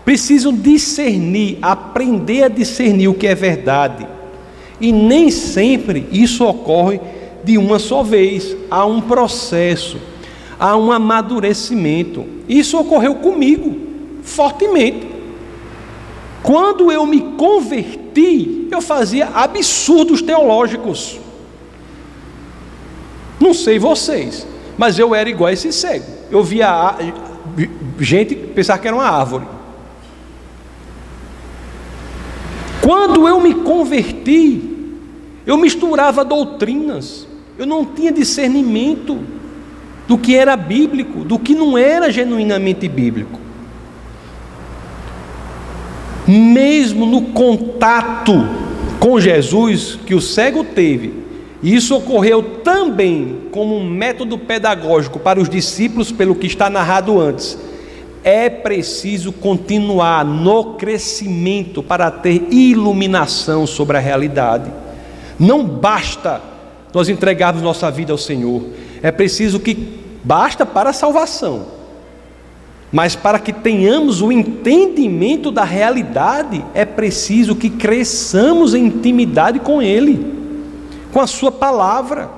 [0.05, 4.07] Precisam discernir, aprender a discernir o que é verdade.
[4.79, 6.99] E nem sempre isso ocorre
[7.43, 9.97] de uma só vez, há um processo,
[10.59, 12.25] há um amadurecimento.
[12.47, 13.75] Isso ocorreu comigo,
[14.23, 15.07] fortemente.
[16.41, 21.22] Quando eu me converti, eu fazia absurdos teológicos.
[23.43, 26.05] Não sei vocês, mas eu era igual a esse cego.
[26.31, 26.95] Eu via
[27.99, 29.45] gente pensar que era uma árvore.
[32.81, 34.61] Quando eu me converti,
[35.45, 37.27] eu misturava doutrinas,
[37.57, 39.19] eu não tinha discernimento
[40.07, 43.43] do que era bíblico, do que não era genuinamente bíblico
[46.27, 48.33] mesmo no contato
[48.99, 51.22] com Jesus que o cego teve,
[51.63, 57.19] e isso ocorreu também como um método pedagógico para os discípulos, pelo que está narrado
[57.19, 57.57] antes.
[58.23, 64.69] É preciso continuar no crescimento para ter iluminação sobre a realidade.
[65.39, 66.41] Não basta
[66.93, 68.61] nós entregarmos nossa vida ao Senhor,
[69.01, 71.81] é preciso que basta para a salvação
[72.93, 79.81] mas para que tenhamos o entendimento da realidade, é preciso que cresçamos em intimidade com
[79.81, 80.42] Ele,
[81.13, 82.29] com a Sua palavra.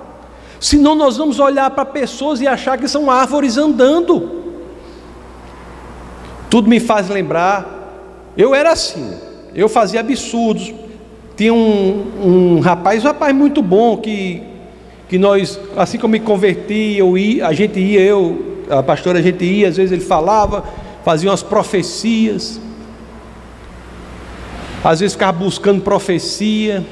[0.59, 4.43] Senão nós vamos olhar para pessoas e achar que são árvores andando.
[6.49, 9.17] Tudo me faz lembrar, eu era assim,
[9.53, 10.73] eu fazia absurdos.
[11.35, 14.41] Tinha um, um rapaz, um rapaz muito bom que,
[15.09, 19.19] que nós, assim que eu me converti, eu ia, a gente ia, eu, a pastora
[19.19, 20.63] a gente ia, às vezes ele falava,
[21.03, 22.59] fazia umas profecias,
[24.83, 26.85] às vezes ficava buscando profecia.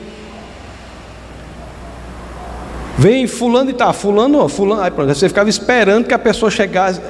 [2.98, 7.02] Vem fulano e tá, fulano, fulano, aí pronto, você ficava esperando que a pessoa chegasse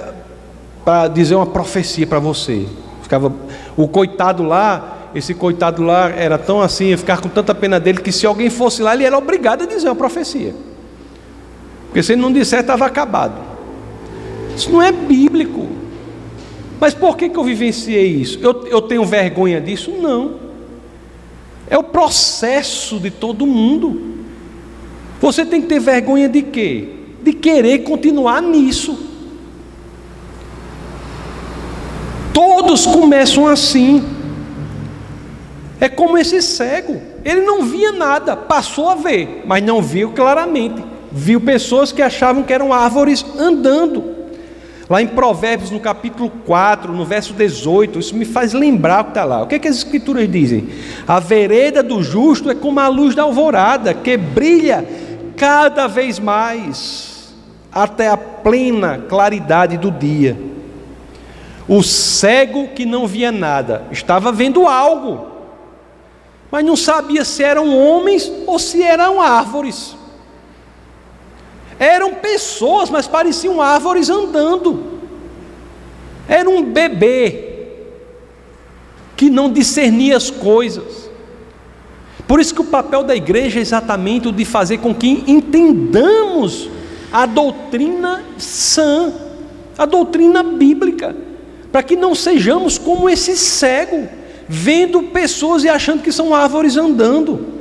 [0.84, 2.66] para dizer uma profecia para você.
[3.02, 3.32] Ficava
[3.76, 8.00] o coitado lá, esse coitado lá era tão assim, ia ficar com tanta pena dele
[8.00, 10.56] que se alguém fosse lá, ele era obrigado a dizer uma profecia.
[11.88, 13.36] Porque se ele não disser, estava acabado.
[14.56, 15.68] Isso não é bíblico.
[16.80, 18.40] Mas por que, que eu vivenciei isso?
[18.42, 19.92] Eu, eu tenho vergonha disso?
[19.92, 20.36] Não.
[21.70, 24.13] É o processo de todo mundo.
[25.24, 26.86] Você tem que ter vergonha de quê?
[27.22, 29.00] De querer continuar nisso.
[32.34, 34.04] Todos começam assim.
[35.80, 37.02] É como esse cego.
[37.24, 40.84] Ele não via nada, passou a ver, mas não viu claramente.
[41.10, 44.04] Viu pessoas que achavam que eram árvores andando.
[44.90, 49.12] Lá em Provérbios, no capítulo 4, no verso 18, isso me faz lembrar o que
[49.12, 49.42] está lá.
[49.42, 50.68] O que, é que as Escrituras dizem?
[51.08, 54.86] A vereda do justo é como a luz da alvorada, que brilha
[55.44, 57.34] cada vez mais,
[57.70, 60.40] até a plena claridade do dia.
[61.68, 65.28] O cego que não via nada, estava vendo algo,
[66.50, 69.98] mas não sabia se eram homens ou se eram árvores.
[71.78, 75.02] Eram pessoas, mas pareciam árvores andando.
[76.26, 77.66] Era um bebê
[79.18, 81.03] que não discernia as coisas.
[82.28, 86.70] Por isso que o papel da igreja é exatamente o de fazer com que entendamos
[87.12, 89.14] a doutrina sã,
[89.78, 91.16] a doutrina bíblica,
[91.72, 94.08] para que não sejamos como esse cego,
[94.48, 97.54] vendo pessoas e achando que são árvores andando.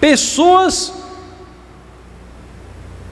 [0.00, 1.00] Pessoas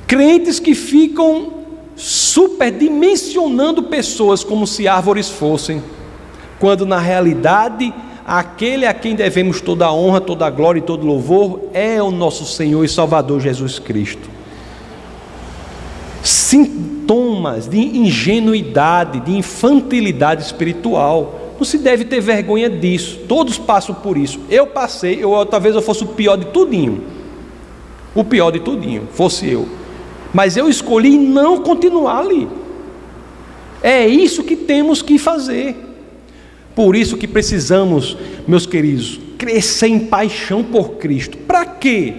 [0.08, 1.52] Crentes que ficam
[1.94, 5.82] superdimensionando pessoas como se árvores fossem,
[6.58, 7.92] quando na realidade
[8.28, 12.10] aquele a quem devemos toda a honra, toda a glória e todo louvor é o
[12.10, 14.28] nosso Senhor e Salvador Jesus Cristo.
[16.22, 21.54] Sintomas de ingenuidade, de infantilidade espiritual.
[21.56, 23.20] Não se deve ter vergonha disso.
[23.26, 24.38] Todos passam por isso.
[24.48, 27.02] Eu passei, eu talvez eu fosse o pior de tudinho.
[28.14, 29.66] O pior de tudinho, fosse eu
[30.32, 32.48] mas eu escolhi não continuar ali.
[33.82, 35.88] É isso que temos que fazer.
[36.78, 38.16] Por isso que precisamos,
[38.46, 41.36] meus queridos, crescer em paixão por Cristo.
[41.36, 42.14] Para quê?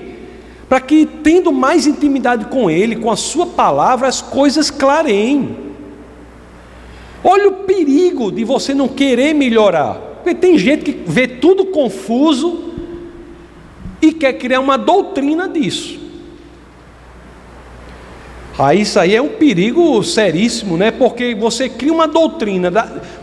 [0.68, 5.56] Para que, tendo mais intimidade com Ele, com a Sua palavra, as coisas clareiem.
[7.24, 9.94] Olha o perigo de você não querer melhorar.
[10.22, 12.66] Porque tem gente que vê tudo confuso,
[14.02, 15.98] e quer criar uma doutrina disso.
[18.60, 20.92] Aí isso aí é um perigo seríssimo, né?
[20.92, 22.70] Porque você cria uma doutrina,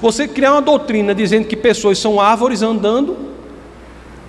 [0.01, 3.15] você cria uma doutrina dizendo que pessoas são árvores andando.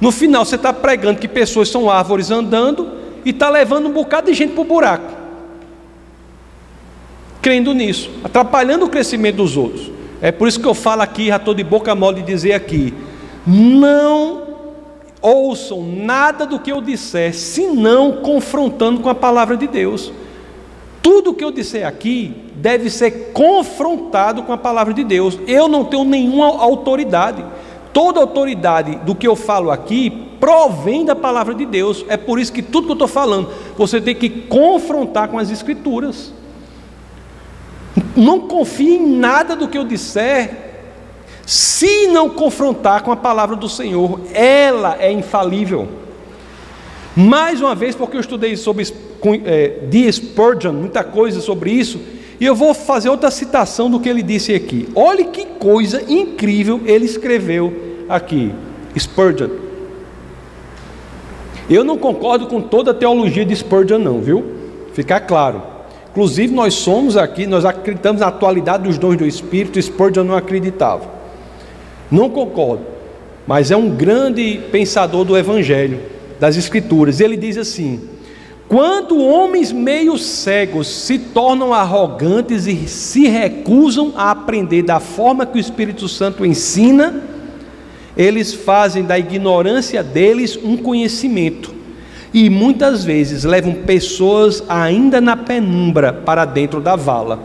[0.01, 2.91] No final você está pregando que pessoas são árvores andando
[3.23, 5.13] e está levando um bocado de gente para o buraco.
[7.41, 9.89] Crendo nisso, atrapalhando o crescimento dos outros.
[10.21, 12.93] É por isso que eu falo aqui, já estou de boca mole de dizer aqui:
[13.45, 14.43] não
[15.21, 20.11] ouçam nada do que eu disser, senão confrontando com a palavra de Deus.
[21.01, 25.39] Tudo que eu disser aqui deve ser confrontado com a palavra de Deus.
[25.47, 27.43] Eu não tenho nenhuma autoridade.
[27.93, 32.05] Toda autoridade do que eu falo aqui provém da palavra de Deus.
[32.07, 35.49] É por isso que tudo que eu estou falando, você tem que confrontar com as
[35.49, 36.33] Escrituras.
[38.15, 40.67] Não confie em nada do que eu disser,
[41.47, 45.87] se não confrontar com a palavra do Senhor, ela é infalível.
[47.15, 48.83] Mais uma vez, porque eu estudei sobre
[49.45, 51.99] é, Spurgeon, muita coisa sobre isso,
[52.39, 54.87] e eu vou fazer outra citação do que ele disse aqui.
[54.95, 57.73] Olhe que coisa incrível ele escreveu
[58.07, 58.51] aqui,
[58.97, 59.49] Spurgeon.
[61.69, 64.43] Eu não concordo com toda a teologia de Spurgeon, não, viu?
[64.93, 65.61] Ficar claro.
[66.11, 71.03] Inclusive, nós somos aqui, nós acreditamos na atualidade dos dons do Espírito, Spurgeon não acreditava.
[72.09, 72.83] Não concordo,
[73.45, 75.99] mas é um grande pensador do Evangelho
[76.39, 77.19] das Escrituras.
[77.19, 78.01] Ele diz assim:
[78.67, 85.57] quando homens meio cegos se tornam arrogantes e se recusam a aprender da forma que
[85.57, 87.23] o Espírito Santo ensina,
[88.15, 91.73] eles fazem da ignorância deles um conhecimento
[92.33, 97.39] e muitas vezes levam pessoas ainda na penumbra para dentro da vala.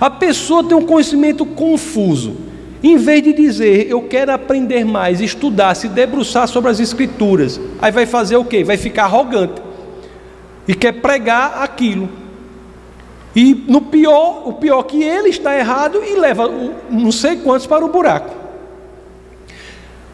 [0.00, 2.36] A pessoa tem um conhecimento confuso
[2.82, 7.90] em vez de dizer, eu quero aprender mais, estudar, se debruçar sobre as Escrituras, aí
[7.90, 8.62] vai fazer o quê?
[8.62, 9.63] Vai ficar arrogante
[10.66, 12.08] e quer pregar aquilo.
[13.34, 16.48] E no pior, o pior que ele está errado e leva
[16.88, 18.34] não sei quantos para o buraco.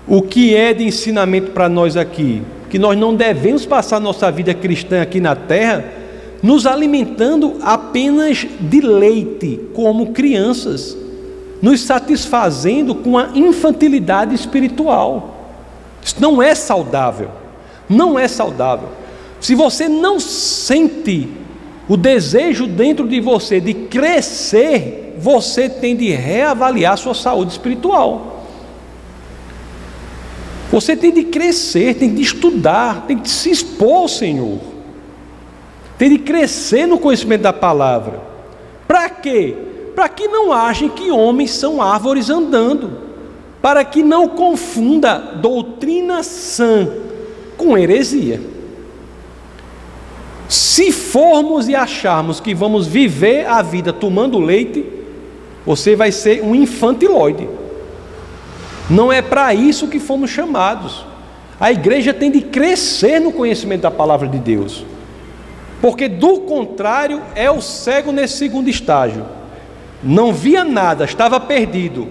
[0.08, 2.42] O que é de ensinamento para nós aqui?
[2.68, 5.84] Que nós não devemos passar nossa vida cristã aqui na terra
[6.42, 10.96] nos alimentando apenas de leite, como crianças
[11.60, 15.36] nos satisfazendo com a infantilidade espiritual.
[16.02, 17.30] Isso não é saudável.
[17.88, 18.88] Não é saudável.
[19.40, 21.28] Se você não sente
[21.88, 28.46] o desejo dentro de você de crescer, você tem de reavaliar sua saúde espiritual.
[30.70, 34.58] Você tem de crescer, tem de estudar, tem de se expor ao Senhor.
[35.98, 38.20] Tem de crescer no conhecimento da palavra.
[38.86, 39.56] Para quê?
[40.00, 42.98] para que não achem que homens são árvores andando,
[43.60, 46.88] para que não confunda doutrina sã
[47.56, 48.40] com heresia.
[50.50, 54.84] Se formos e acharmos que vamos viver a vida tomando leite,
[55.64, 57.48] você vai ser um infantiloide.
[58.90, 61.06] Não é para isso que fomos chamados.
[61.58, 64.84] A igreja tem de crescer no conhecimento da palavra de Deus.
[65.80, 69.24] Porque do contrário é o cego nesse segundo estágio
[70.02, 72.08] não via nada, estava perdido,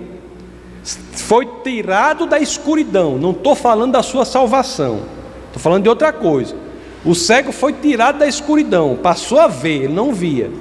[1.11, 3.17] foi tirado da escuridão.
[3.17, 5.01] Não estou falando da sua salvação,
[5.47, 6.55] estou falando de outra coisa.
[7.03, 10.51] O cego foi tirado da escuridão, passou a ver, ele não via,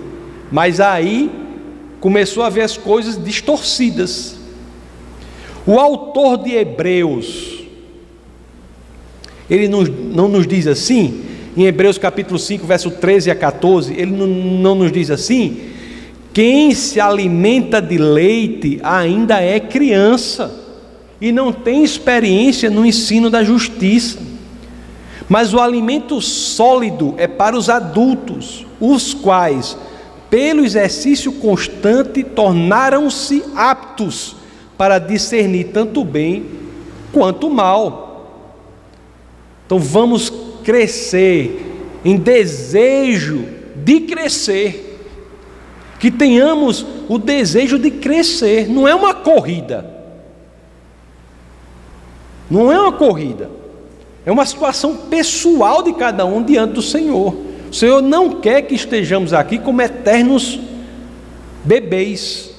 [0.52, 1.30] mas aí
[2.00, 4.36] começou a ver as coisas distorcidas.
[5.66, 7.64] O autor de Hebreus,
[9.50, 11.22] ele não, não nos diz assim,
[11.56, 15.60] em Hebreus capítulo 5, verso 13 a 14, ele não, não nos diz assim,
[16.32, 20.54] quem se alimenta de leite ainda é criança
[21.20, 24.18] e não tem experiência no ensino da justiça.
[25.28, 29.76] Mas o alimento sólido é para os adultos, os quais,
[30.30, 34.36] pelo exercício constante, tornaram-se aptos
[34.76, 36.46] para discernir tanto bem
[37.12, 38.08] quanto mal.
[39.66, 40.32] Então vamos
[40.64, 43.44] crescer em desejo
[43.76, 44.88] de crescer
[45.98, 49.98] que tenhamos o desejo de crescer, não é uma corrida.
[52.50, 53.50] Não é uma corrida.
[54.28, 57.34] É uma situação pessoal de cada um diante do Senhor.
[57.70, 60.60] O Senhor não quer que estejamos aqui como eternos
[61.64, 62.50] bebês.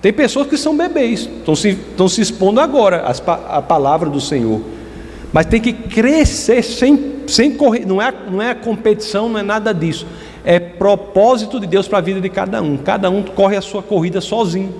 [0.00, 3.04] Tem pessoas que são bebês, estão se, estão se expondo agora
[3.46, 4.62] à palavra do Senhor.
[5.30, 7.84] Mas tem que crescer sem, sem correr.
[7.84, 10.06] Não é, não é competição, não é nada disso
[10.44, 12.76] é propósito de Deus para a vida de cada um.
[12.76, 14.74] Cada um corre a sua corrida sozinho,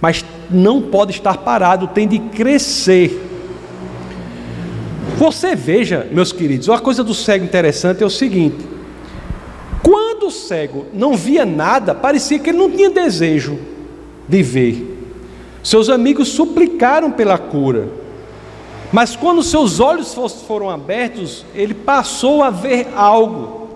[0.00, 3.29] mas não pode estar parado, tem de crescer.
[5.16, 8.64] Você veja, meus queridos, uma coisa do cego interessante é o seguinte:
[9.82, 13.58] quando o cego não via nada, parecia que ele não tinha desejo
[14.28, 14.98] de ver.
[15.62, 17.88] Seus amigos suplicaram pela cura,
[18.92, 20.14] mas quando seus olhos
[20.46, 23.68] foram abertos, ele passou a ver algo,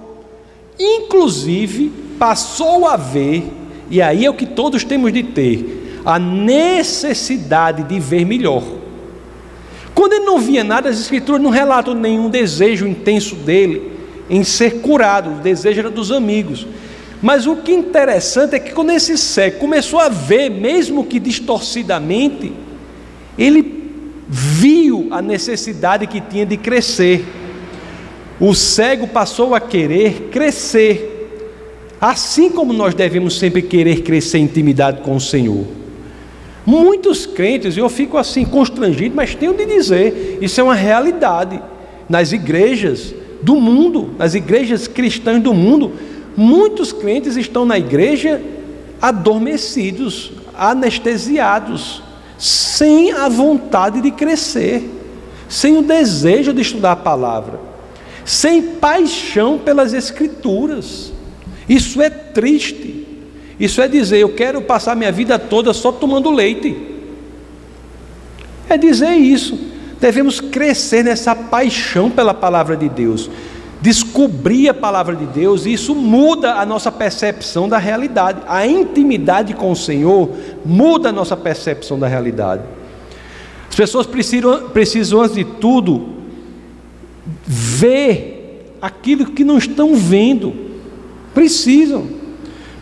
[0.79, 3.45] inclusive passou a ver,
[3.91, 8.63] e aí é o que todos temos de ter, a necessidade de ver melhor.
[9.95, 13.93] Quando ele não via nada, as Escrituras não relatam nenhum desejo intenso dele
[14.29, 16.67] em ser curado, o desejo era dos amigos.
[17.23, 21.19] Mas o que é interessante é que quando esse cego começou a ver, mesmo que
[21.19, 22.53] distorcidamente,
[23.39, 23.91] ele
[24.29, 27.25] viu a necessidade que tinha de crescer.
[28.41, 31.11] O cego passou a querer crescer.
[32.01, 35.65] Assim como nós devemos sempre querer crescer em intimidade com o Senhor.
[36.67, 41.61] Muitos crentes, eu fico assim constrangido, mas tenho de dizer, isso é uma realidade
[42.09, 45.93] nas igrejas do mundo, nas igrejas cristãs do mundo.
[46.37, 48.41] Muitos crentes estão na igreja
[49.01, 52.03] adormecidos, anestesiados,
[52.39, 54.91] sem a vontade de crescer,
[55.49, 57.61] sem o desejo de estudar a palavra,
[58.25, 61.13] sem paixão pelas Escrituras.
[61.69, 63.04] Isso é triste.
[63.59, 66.77] Isso é dizer, eu quero passar minha vida toda só tomando leite.
[68.69, 69.59] É dizer isso.
[70.01, 73.31] Devemos crescer nessa paixão pela palavra de Deus,
[73.81, 78.41] descobrir a palavra de Deus, e isso muda a nossa percepção da realidade.
[78.47, 80.31] A intimidade com o Senhor
[80.65, 82.63] muda a nossa percepção da realidade.
[83.69, 86.09] As pessoas precisam, precisam antes de tudo,
[87.47, 90.53] ver aquilo que não estão vendo.
[91.33, 92.24] Precisam.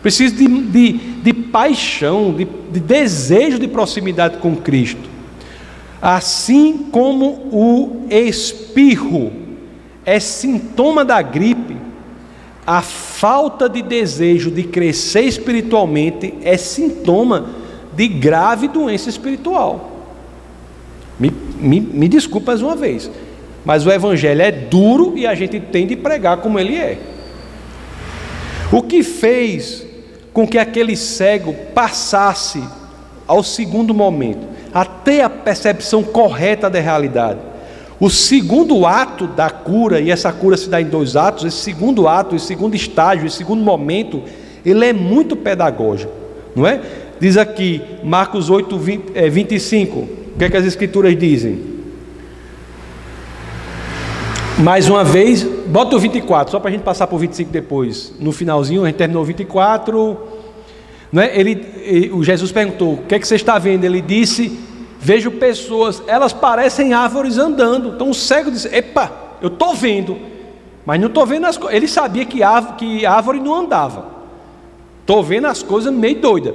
[0.03, 5.09] Preciso de, de, de paixão, de, de desejo de proximidade com Cristo.
[6.01, 9.31] Assim como o espirro
[10.05, 11.77] é sintoma da gripe,
[12.67, 17.51] a falta de desejo de crescer espiritualmente é sintoma
[17.93, 20.01] de grave doença espiritual.
[21.17, 23.09] Me, me, me desculpa mais uma vez,
[23.63, 26.99] mas o Evangelho é duro e a gente tem de pregar como ele é.
[28.69, 29.92] O que fez
[30.33, 32.63] com que aquele cego passasse
[33.27, 37.39] ao segundo momento, até a percepção correta da realidade.
[37.99, 42.07] O segundo ato da cura, e essa cura se dá em dois atos, esse segundo
[42.07, 44.21] ato, esse segundo estágio, esse segundo momento,
[44.65, 46.11] ele é muito pedagógico,
[46.55, 46.81] não é?
[47.19, 51.72] Diz aqui, Marcos 8, 20, é, 25, o que, é que as escrituras dizem?
[54.59, 58.13] Mais uma vez, bota o 24, só para a gente passar por 25 depois.
[58.19, 60.17] No finalzinho, a gente terminou o 24.
[61.11, 61.31] Né?
[61.33, 63.83] Ele, ele, o Jesus perguntou: O que é que você está vendo?
[63.83, 64.59] Ele disse:
[64.99, 67.89] Vejo pessoas, elas parecem árvores andando.
[67.95, 70.19] Então o cego disse: Epa, eu estou vendo,
[70.85, 71.75] mas não estou vendo as coisas.
[71.75, 74.05] Ele sabia que árvore, que árvore não andava.
[75.01, 76.53] Estou vendo as coisas meio doida.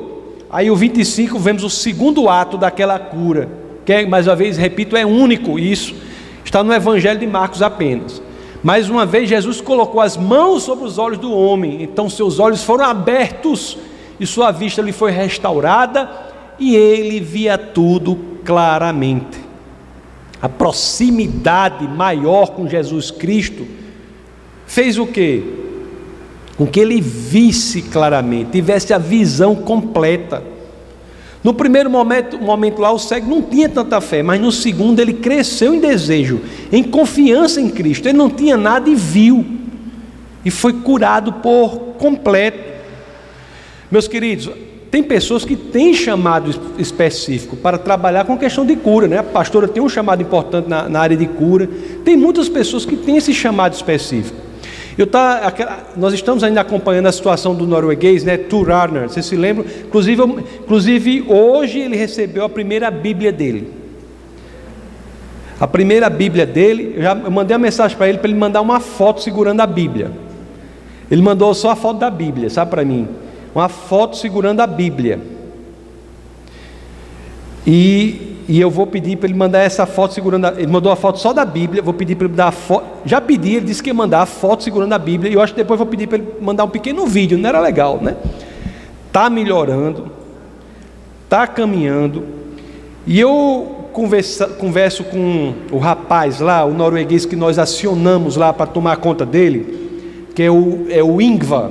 [0.49, 3.49] Aí o 25, vemos o segundo ato daquela cura,
[3.85, 6.08] que é, mais uma vez, repito, é único isso
[6.49, 8.23] Está no Evangelho de Marcos apenas.
[8.63, 12.65] Mais uma vez, Jesus colocou as mãos sobre os olhos do homem, então seus olhos
[12.65, 13.77] foram abertos
[14.19, 16.11] e sua vista lhe foi restaurada
[16.59, 19.39] e ele via tudo claramente.
[20.41, 23.67] A proximidade maior com Jesus Cristo
[24.67, 25.45] fez o que?
[26.57, 30.43] Com que ele visse claramente, tivesse a visão completa.
[31.43, 35.13] No primeiro momento, momento lá, o cego não tinha tanta fé, mas no segundo ele
[35.13, 36.41] cresceu em desejo,
[36.73, 38.09] em confiança em Cristo.
[38.09, 39.45] Ele não tinha nada e viu,
[40.45, 42.59] e foi curado por completo.
[43.91, 44.51] Meus queridos,
[44.91, 49.19] tem pessoas que têm chamado específico para trabalhar com questão de cura, né?
[49.19, 51.69] A pastora tem um chamado importante na, na área de cura.
[52.05, 54.48] Tem muitas pessoas que têm esse chamado específico.
[54.99, 55.55] Eu tá,
[55.97, 59.65] nós estamos ainda acompanhando a situação do norueguês, né, Tur Arner, você se lembra?
[59.87, 63.73] Inclusive, inclusive, hoje ele recebeu a primeira Bíblia dele.
[65.61, 68.61] A primeira Bíblia dele, eu já eu mandei uma mensagem para ele para ele mandar
[68.61, 70.11] uma foto segurando a Bíblia.
[71.09, 73.07] Ele mandou só a foto da Bíblia, sabe para mim?
[73.55, 75.21] Uma foto segurando a Bíblia.
[77.65, 80.47] E e eu vou pedir para ele mandar essa foto segurando.
[80.47, 81.83] A, ele mandou a foto só da Bíblia.
[81.83, 82.87] Vou pedir para ele dar a foto.
[83.05, 85.31] Já pedi, ele disse que ia mandar a foto segurando a Bíblia.
[85.31, 87.37] E eu acho que depois vou pedir para ele mandar um pequeno vídeo.
[87.37, 88.17] Não era legal, né?
[89.13, 90.11] Tá melhorando,
[91.29, 92.25] tá caminhando.
[93.07, 98.97] E eu converso com o rapaz lá, o norueguês que nós acionamos lá para tomar
[98.97, 101.71] conta dele, que é o, é o Ingvar.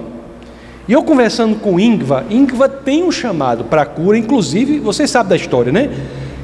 [0.88, 5.30] E eu conversando com o Ingvar, Ingvar tem um chamado para cura, inclusive, você sabe
[5.30, 5.90] da história, né?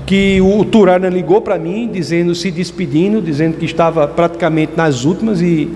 [0.05, 5.41] Que o Turana ligou para mim, dizendo, se despedindo, dizendo que estava praticamente nas últimas
[5.41, 5.69] e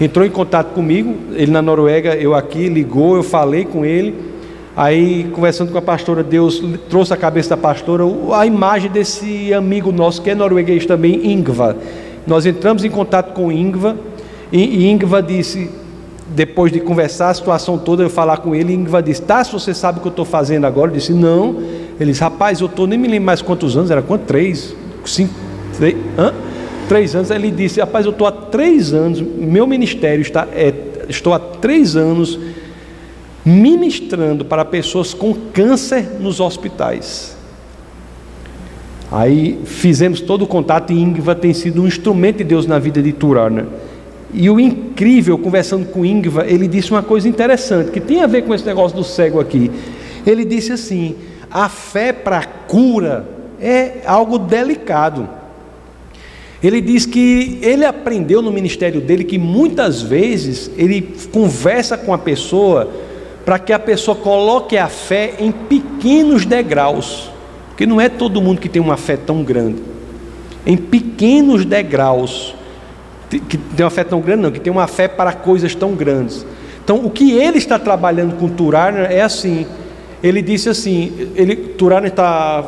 [0.00, 1.14] entrou em contato comigo.
[1.34, 4.14] Ele na Noruega, eu aqui, ligou, eu falei com ele.
[4.76, 9.90] Aí, conversando com a pastora, Deus trouxe a cabeça da pastora a imagem desse amigo
[9.90, 11.76] nosso, que é norueguês também, Ingva.
[12.26, 13.96] Nós entramos em contato com Ingva,
[14.52, 15.68] e Ingva disse:
[16.28, 19.72] depois de conversar a situação toda, eu falar com ele, Ingvar disse: Tá, se você
[19.72, 20.90] sabe o que eu estou fazendo agora?
[20.90, 21.56] Eu disse: Não.
[22.00, 24.22] Ele disse: Rapaz, eu estou, nem me lembro mais quantos anos, era quanto?
[24.22, 24.74] Três,
[25.04, 25.34] cinco,
[25.76, 26.32] três, hã?
[26.88, 27.30] três anos.
[27.30, 30.72] Ele disse: Rapaz, eu estou há três anos, meu ministério está, é,
[31.08, 32.38] estou há três anos
[33.44, 37.36] ministrando para pessoas com câncer nos hospitais.
[39.10, 43.02] Aí fizemos todo o contato e Ingvar tem sido um instrumento de Deus na vida
[43.02, 43.66] de Turana.
[44.34, 48.42] E o incrível, conversando com Ingva, ele disse uma coisa interessante, que tem a ver
[48.42, 49.70] com esse negócio do cego aqui.
[50.26, 51.14] Ele disse assim:
[51.50, 53.26] a fé para cura
[53.60, 55.28] é algo delicado.
[56.62, 62.18] Ele diz que ele aprendeu no ministério dele que muitas vezes ele conversa com a
[62.18, 62.90] pessoa
[63.44, 67.30] para que a pessoa coloque a fé em pequenos degraus,
[67.68, 69.82] porque não é todo mundo que tem uma fé tão grande.
[70.66, 72.54] Em pequenos degraus
[73.28, 76.46] que tem uma fé tão grande, não, que tem uma fé para coisas tão grandes.
[76.82, 79.66] Então, o que ele está trabalhando com Turana é assim.
[80.22, 82.64] Ele disse assim: ele, Turana está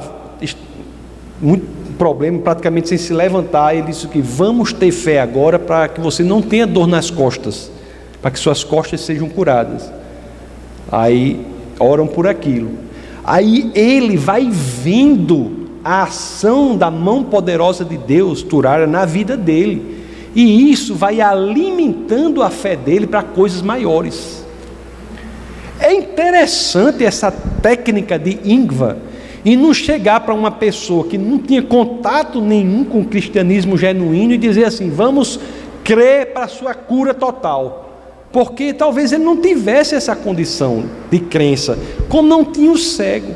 [1.40, 3.74] muito problema, praticamente sem se levantar.
[3.74, 7.70] Ele disse que vamos ter fé agora para que você não tenha dor nas costas,
[8.22, 9.92] para que suas costas sejam curadas.
[10.90, 11.44] Aí
[11.78, 12.70] oram por aquilo.
[13.22, 20.00] Aí ele vai vendo a ação da mão poderosa de Deus, Turara, na vida dele.
[20.34, 24.39] E isso vai alimentando a fé dele para coisas maiores.
[25.80, 28.98] É interessante essa técnica de Ingva
[29.44, 34.34] e não chegar para uma pessoa que não tinha contato nenhum com o cristianismo genuíno
[34.34, 35.40] e dizer assim: vamos
[35.82, 37.88] crer para a sua cura total.
[38.30, 41.76] Porque talvez ele não tivesse essa condição de crença,
[42.08, 43.34] como não tinha o cego.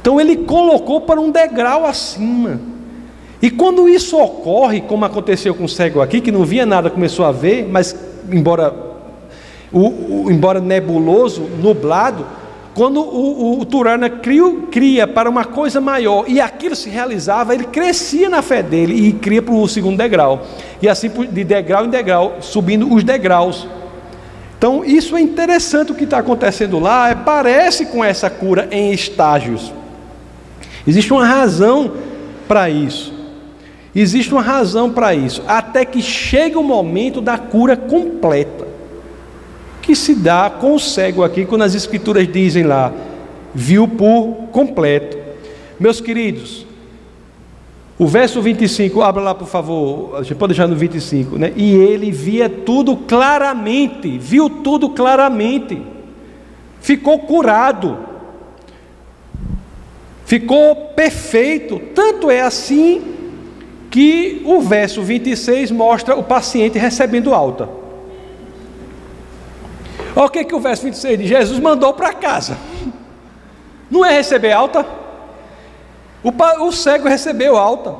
[0.00, 2.60] Então ele colocou para um degrau acima.
[3.42, 7.24] E quando isso ocorre, como aconteceu com o cego aqui, que não via nada, começou
[7.24, 7.94] a ver, mas
[8.30, 8.91] embora,
[9.72, 12.26] o, o embora nebuloso, nublado,
[12.74, 17.64] quando o, o, Turana cria, cria para uma coisa maior e aquilo se realizava, ele
[17.64, 20.46] crescia na fé dele e cria para o segundo degrau.
[20.80, 23.66] E assim de degrau em degrau, subindo os degraus.
[24.56, 28.92] Então, isso é interessante o que está acontecendo lá, é, parece com essa cura em
[28.92, 29.72] estágios.
[30.86, 31.92] Existe uma razão
[32.48, 33.12] para isso.
[33.94, 38.66] Existe uma razão para isso, até que chega o momento da cura completa,
[39.82, 42.92] que se dá com o cego aqui, quando as escrituras dizem lá,
[43.52, 45.18] viu por completo.
[45.78, 46.64] Meus queridos,
[47.98, 51.52] o verso 25, abra lá por favor, a gente pode deixar no 25, né?
[51.56, 55.82] E ele via tudo claramente, viu tudo claramente,
[56.80, 57.98] ficou curado,
[60.24, 63.02] ficou perfeito, tanto é assim
[63.90, 67.81] que o verso 26 mostra o paciente recebendo alta.
[70.14, 72.56] Olha o que, que o verso 26 diz: Jesus mandou para casa.
[73.90, 74.86] Não é receber alta?
[76.22, 76.30] O,
[76.66, 77.94] o cego recebeu alta.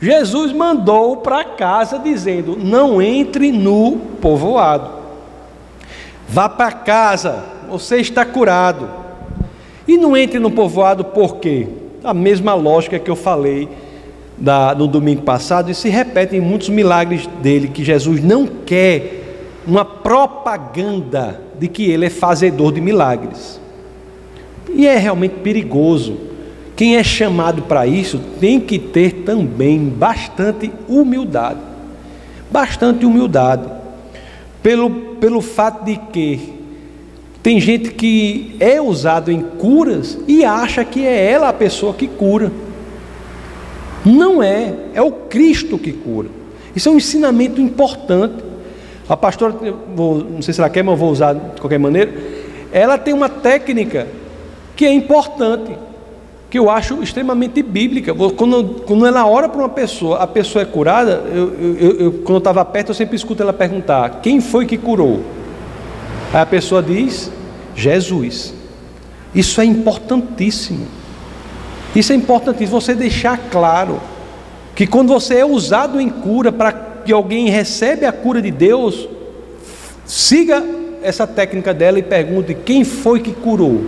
[0.00, 5.00] Jesus mandou para casa dizendo: Não entre no povoado.
[6.28, 8.88] Vá para casa, você está curado.
[9.86, 11.66] E não entre no povoado por quê?
[12.04, 13.68] A mesma lógica que eu falei
[14.38, 19.19] da, no domingo passado, e se repete em muitos milagres dele, que Jesus não quer
[19.70, 23.60] uma propaganda de que ele é fazedor de milagres.
[24.68, 26.18] E é realmente perigoso.
[26.74, 31.60] Quem é chamado para isso tem que ter também bastante humildade.
[32.50, 33.62] Bastante humildade.
[34.60, 34.90] Pelo,
[35.20, 36.52] pelo fato de que
[37.40, 42.08] tem gente que é usado em curas e acha que é ela a pessoa que
[42.08, 42.50] cura.
[44.04, 46.28] Não é, é o Cristo que cura.
[46.74, 48.49] Isso é um ensinamento importante.
[49.10, 49.52] A pastora,
[49.92, 52.14] vou, não sei se ela quer, mas eu vou usar de qualquer maneira.
[52.70, 54.06] Ela tem uma técnica
[54.76, 55.76] que é importante,
[56.48, 58.14] que eu acho extremamente bíblica.
[58.14, 62.34] Quando, quando ela ora para uma pessoa, a pessoa é curada, eu, eu, eu quando
[62.34, 65.24] eu estava perto, eu sempre escuto ela perguntar: quem foi que curou?
[66.32, 67.32] Aí a pessoa diz:
[67.74, 68.54] Jesus.
[69.34, 70.86] Isso é importantíssimo.
[71.96, 74.00] Isso é importante você deixar claro
[74.74, 79.08] que quando você é usado em cura para que alguém recebe a cura de Deus,
[80.06, 80.64] siga
[81.02, 83.82] essa técnica dela e pergunte quem foi que curou,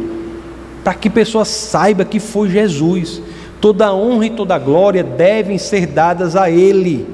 [0.83, 3.23] para que a pessoa saiba que foi Jesus.
[3.61, 7.07] Toda honra e toda glória devem ser dadas a Ele.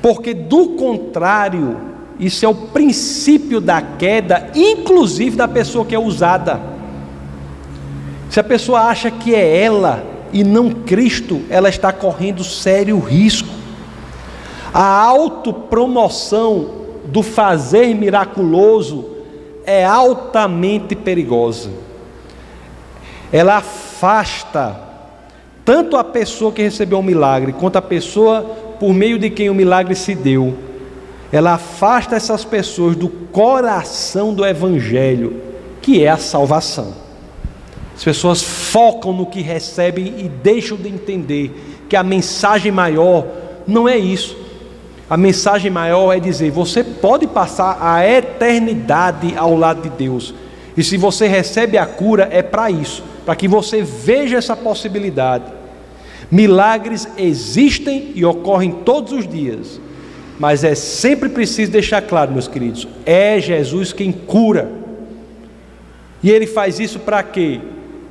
[0.00, 1.76] Porque do contrário,
[2.20, 6.60] isso é o princípio da queda, inclusive da pessoa que é usada.
[8.30, 13.61] Se a pessoa acha que é ela e não Cristo, ela está correndo sério risco.
[14.72, 19.06] A autopromoção do fazer miraculoso
[19.64, 21.70] é altamente perigosa.
[23.32, 24.80] Ela afasta
[25.64, 28.42] tanto a pessoa que recebeu o milagre, quanto a pessoa
[28.80, 30.54] por meio de quem o milagre se deu.
[31.30, 35.40] Ela afasta essas pessoas do coração do Evangelho,
[35.80, 36.92] que é a salvação.
[37.94, 43.24] As pessoas focam no que recebem e deixam de entender que a mensagem maior
[43.66, 44.36] não é isso.
[45.12, 50.32] A mensagem maior é dizer: você pode passar a eternidade ao lado de Deus.
[50.74, 55.44] E se você recebe a cura, é para isso, para que você veja essa possibilidade.
[56.30, 59.78] Milagres existem e ocorrem todos os dias,
[60.38, 64.72] mas é sempre preciso deixar claro, meus queridos: é Jesus quem cura.
[66.22, 67.60] E ele faz isso para quê?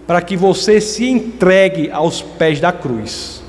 [0.05, 3.41] Para que você se entregue aos pés da cruz.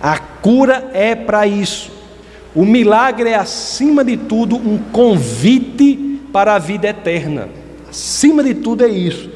[0.00, 1.95] A cura é para isso.
[2.56, 7.50] O milagre é, acima de tudo, um convite para a vida eterna.
[7.86, 9.28] Acima de tudo é isso.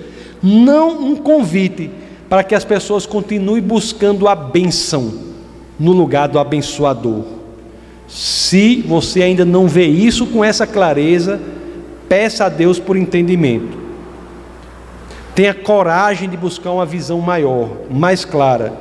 [0.42, 1.90] Não um convite
[2.30, 5.12] para que as pessoas continuem buscando a bênção
[5.78, 7.24] no lugar do abençoador.
[8.08, 11.38] Se você ainda não vê isso com essa clareza,
[12.08, 13.76] peça a Deus por entendimento.
[15.34, 18.72] Tenha coragem de buscar uma visão maior, mais clara.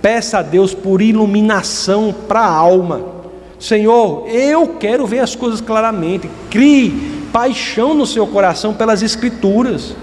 [0.00, 3.19] Peça a Deus por iluminação para a alma
[3.60, 6.30] Senhor, eu quero ver as coisas claramente.
[6.48, 9.94] Crie paixão no seu coração pelas Escrituras.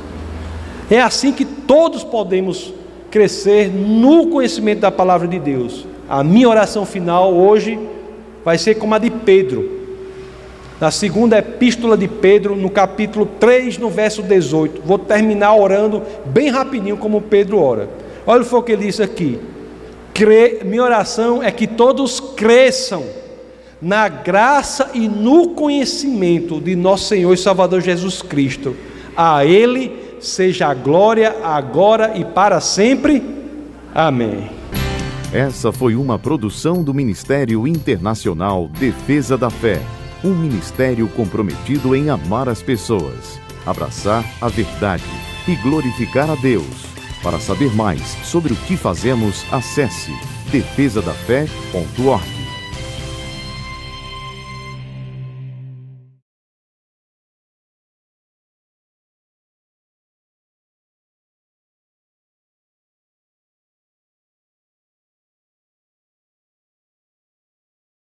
[0.89, 2.72] É assim que todos podemos
[3.10, 5.88] crescer no conhecimento da palavra de Deus.
[6.08, 7.80] A minha oração final hoje
[8.45, 9.76] vai ser como a de Pedro.
[10.80, 14.84] Na segunda epístola de Pedro, no capítulo 3, no verso 18.
[14.86, 17.89] Vou terminar orando bem rapidinho, como Pedro ora.
[18.28, 19.39] Olha o que ele disse aqui.
[20.64, 23.03] minha oração é que todos cresçam
[23.82, 28.75] na graça e no conhecimento de nosso Senhor e Salvador Jesus Cristo.
[29.15, 33.23] A Ele seja a glória agora e para sempre.
[33.93, 34.49] Amém.
[35.34, 39.82] Essa foi uma produção do Ministério Internacional Defesa da Fé,
[40.23, 45.03] um ministério comprometido em amar as pessoas, abraçar a verdade
[45.47, 46.88] e glorificar a Deus.
[47.21, 50.11] Para saber mais sobre o que fazemos, acesse
[50.51, 52.36] defesadafé.org.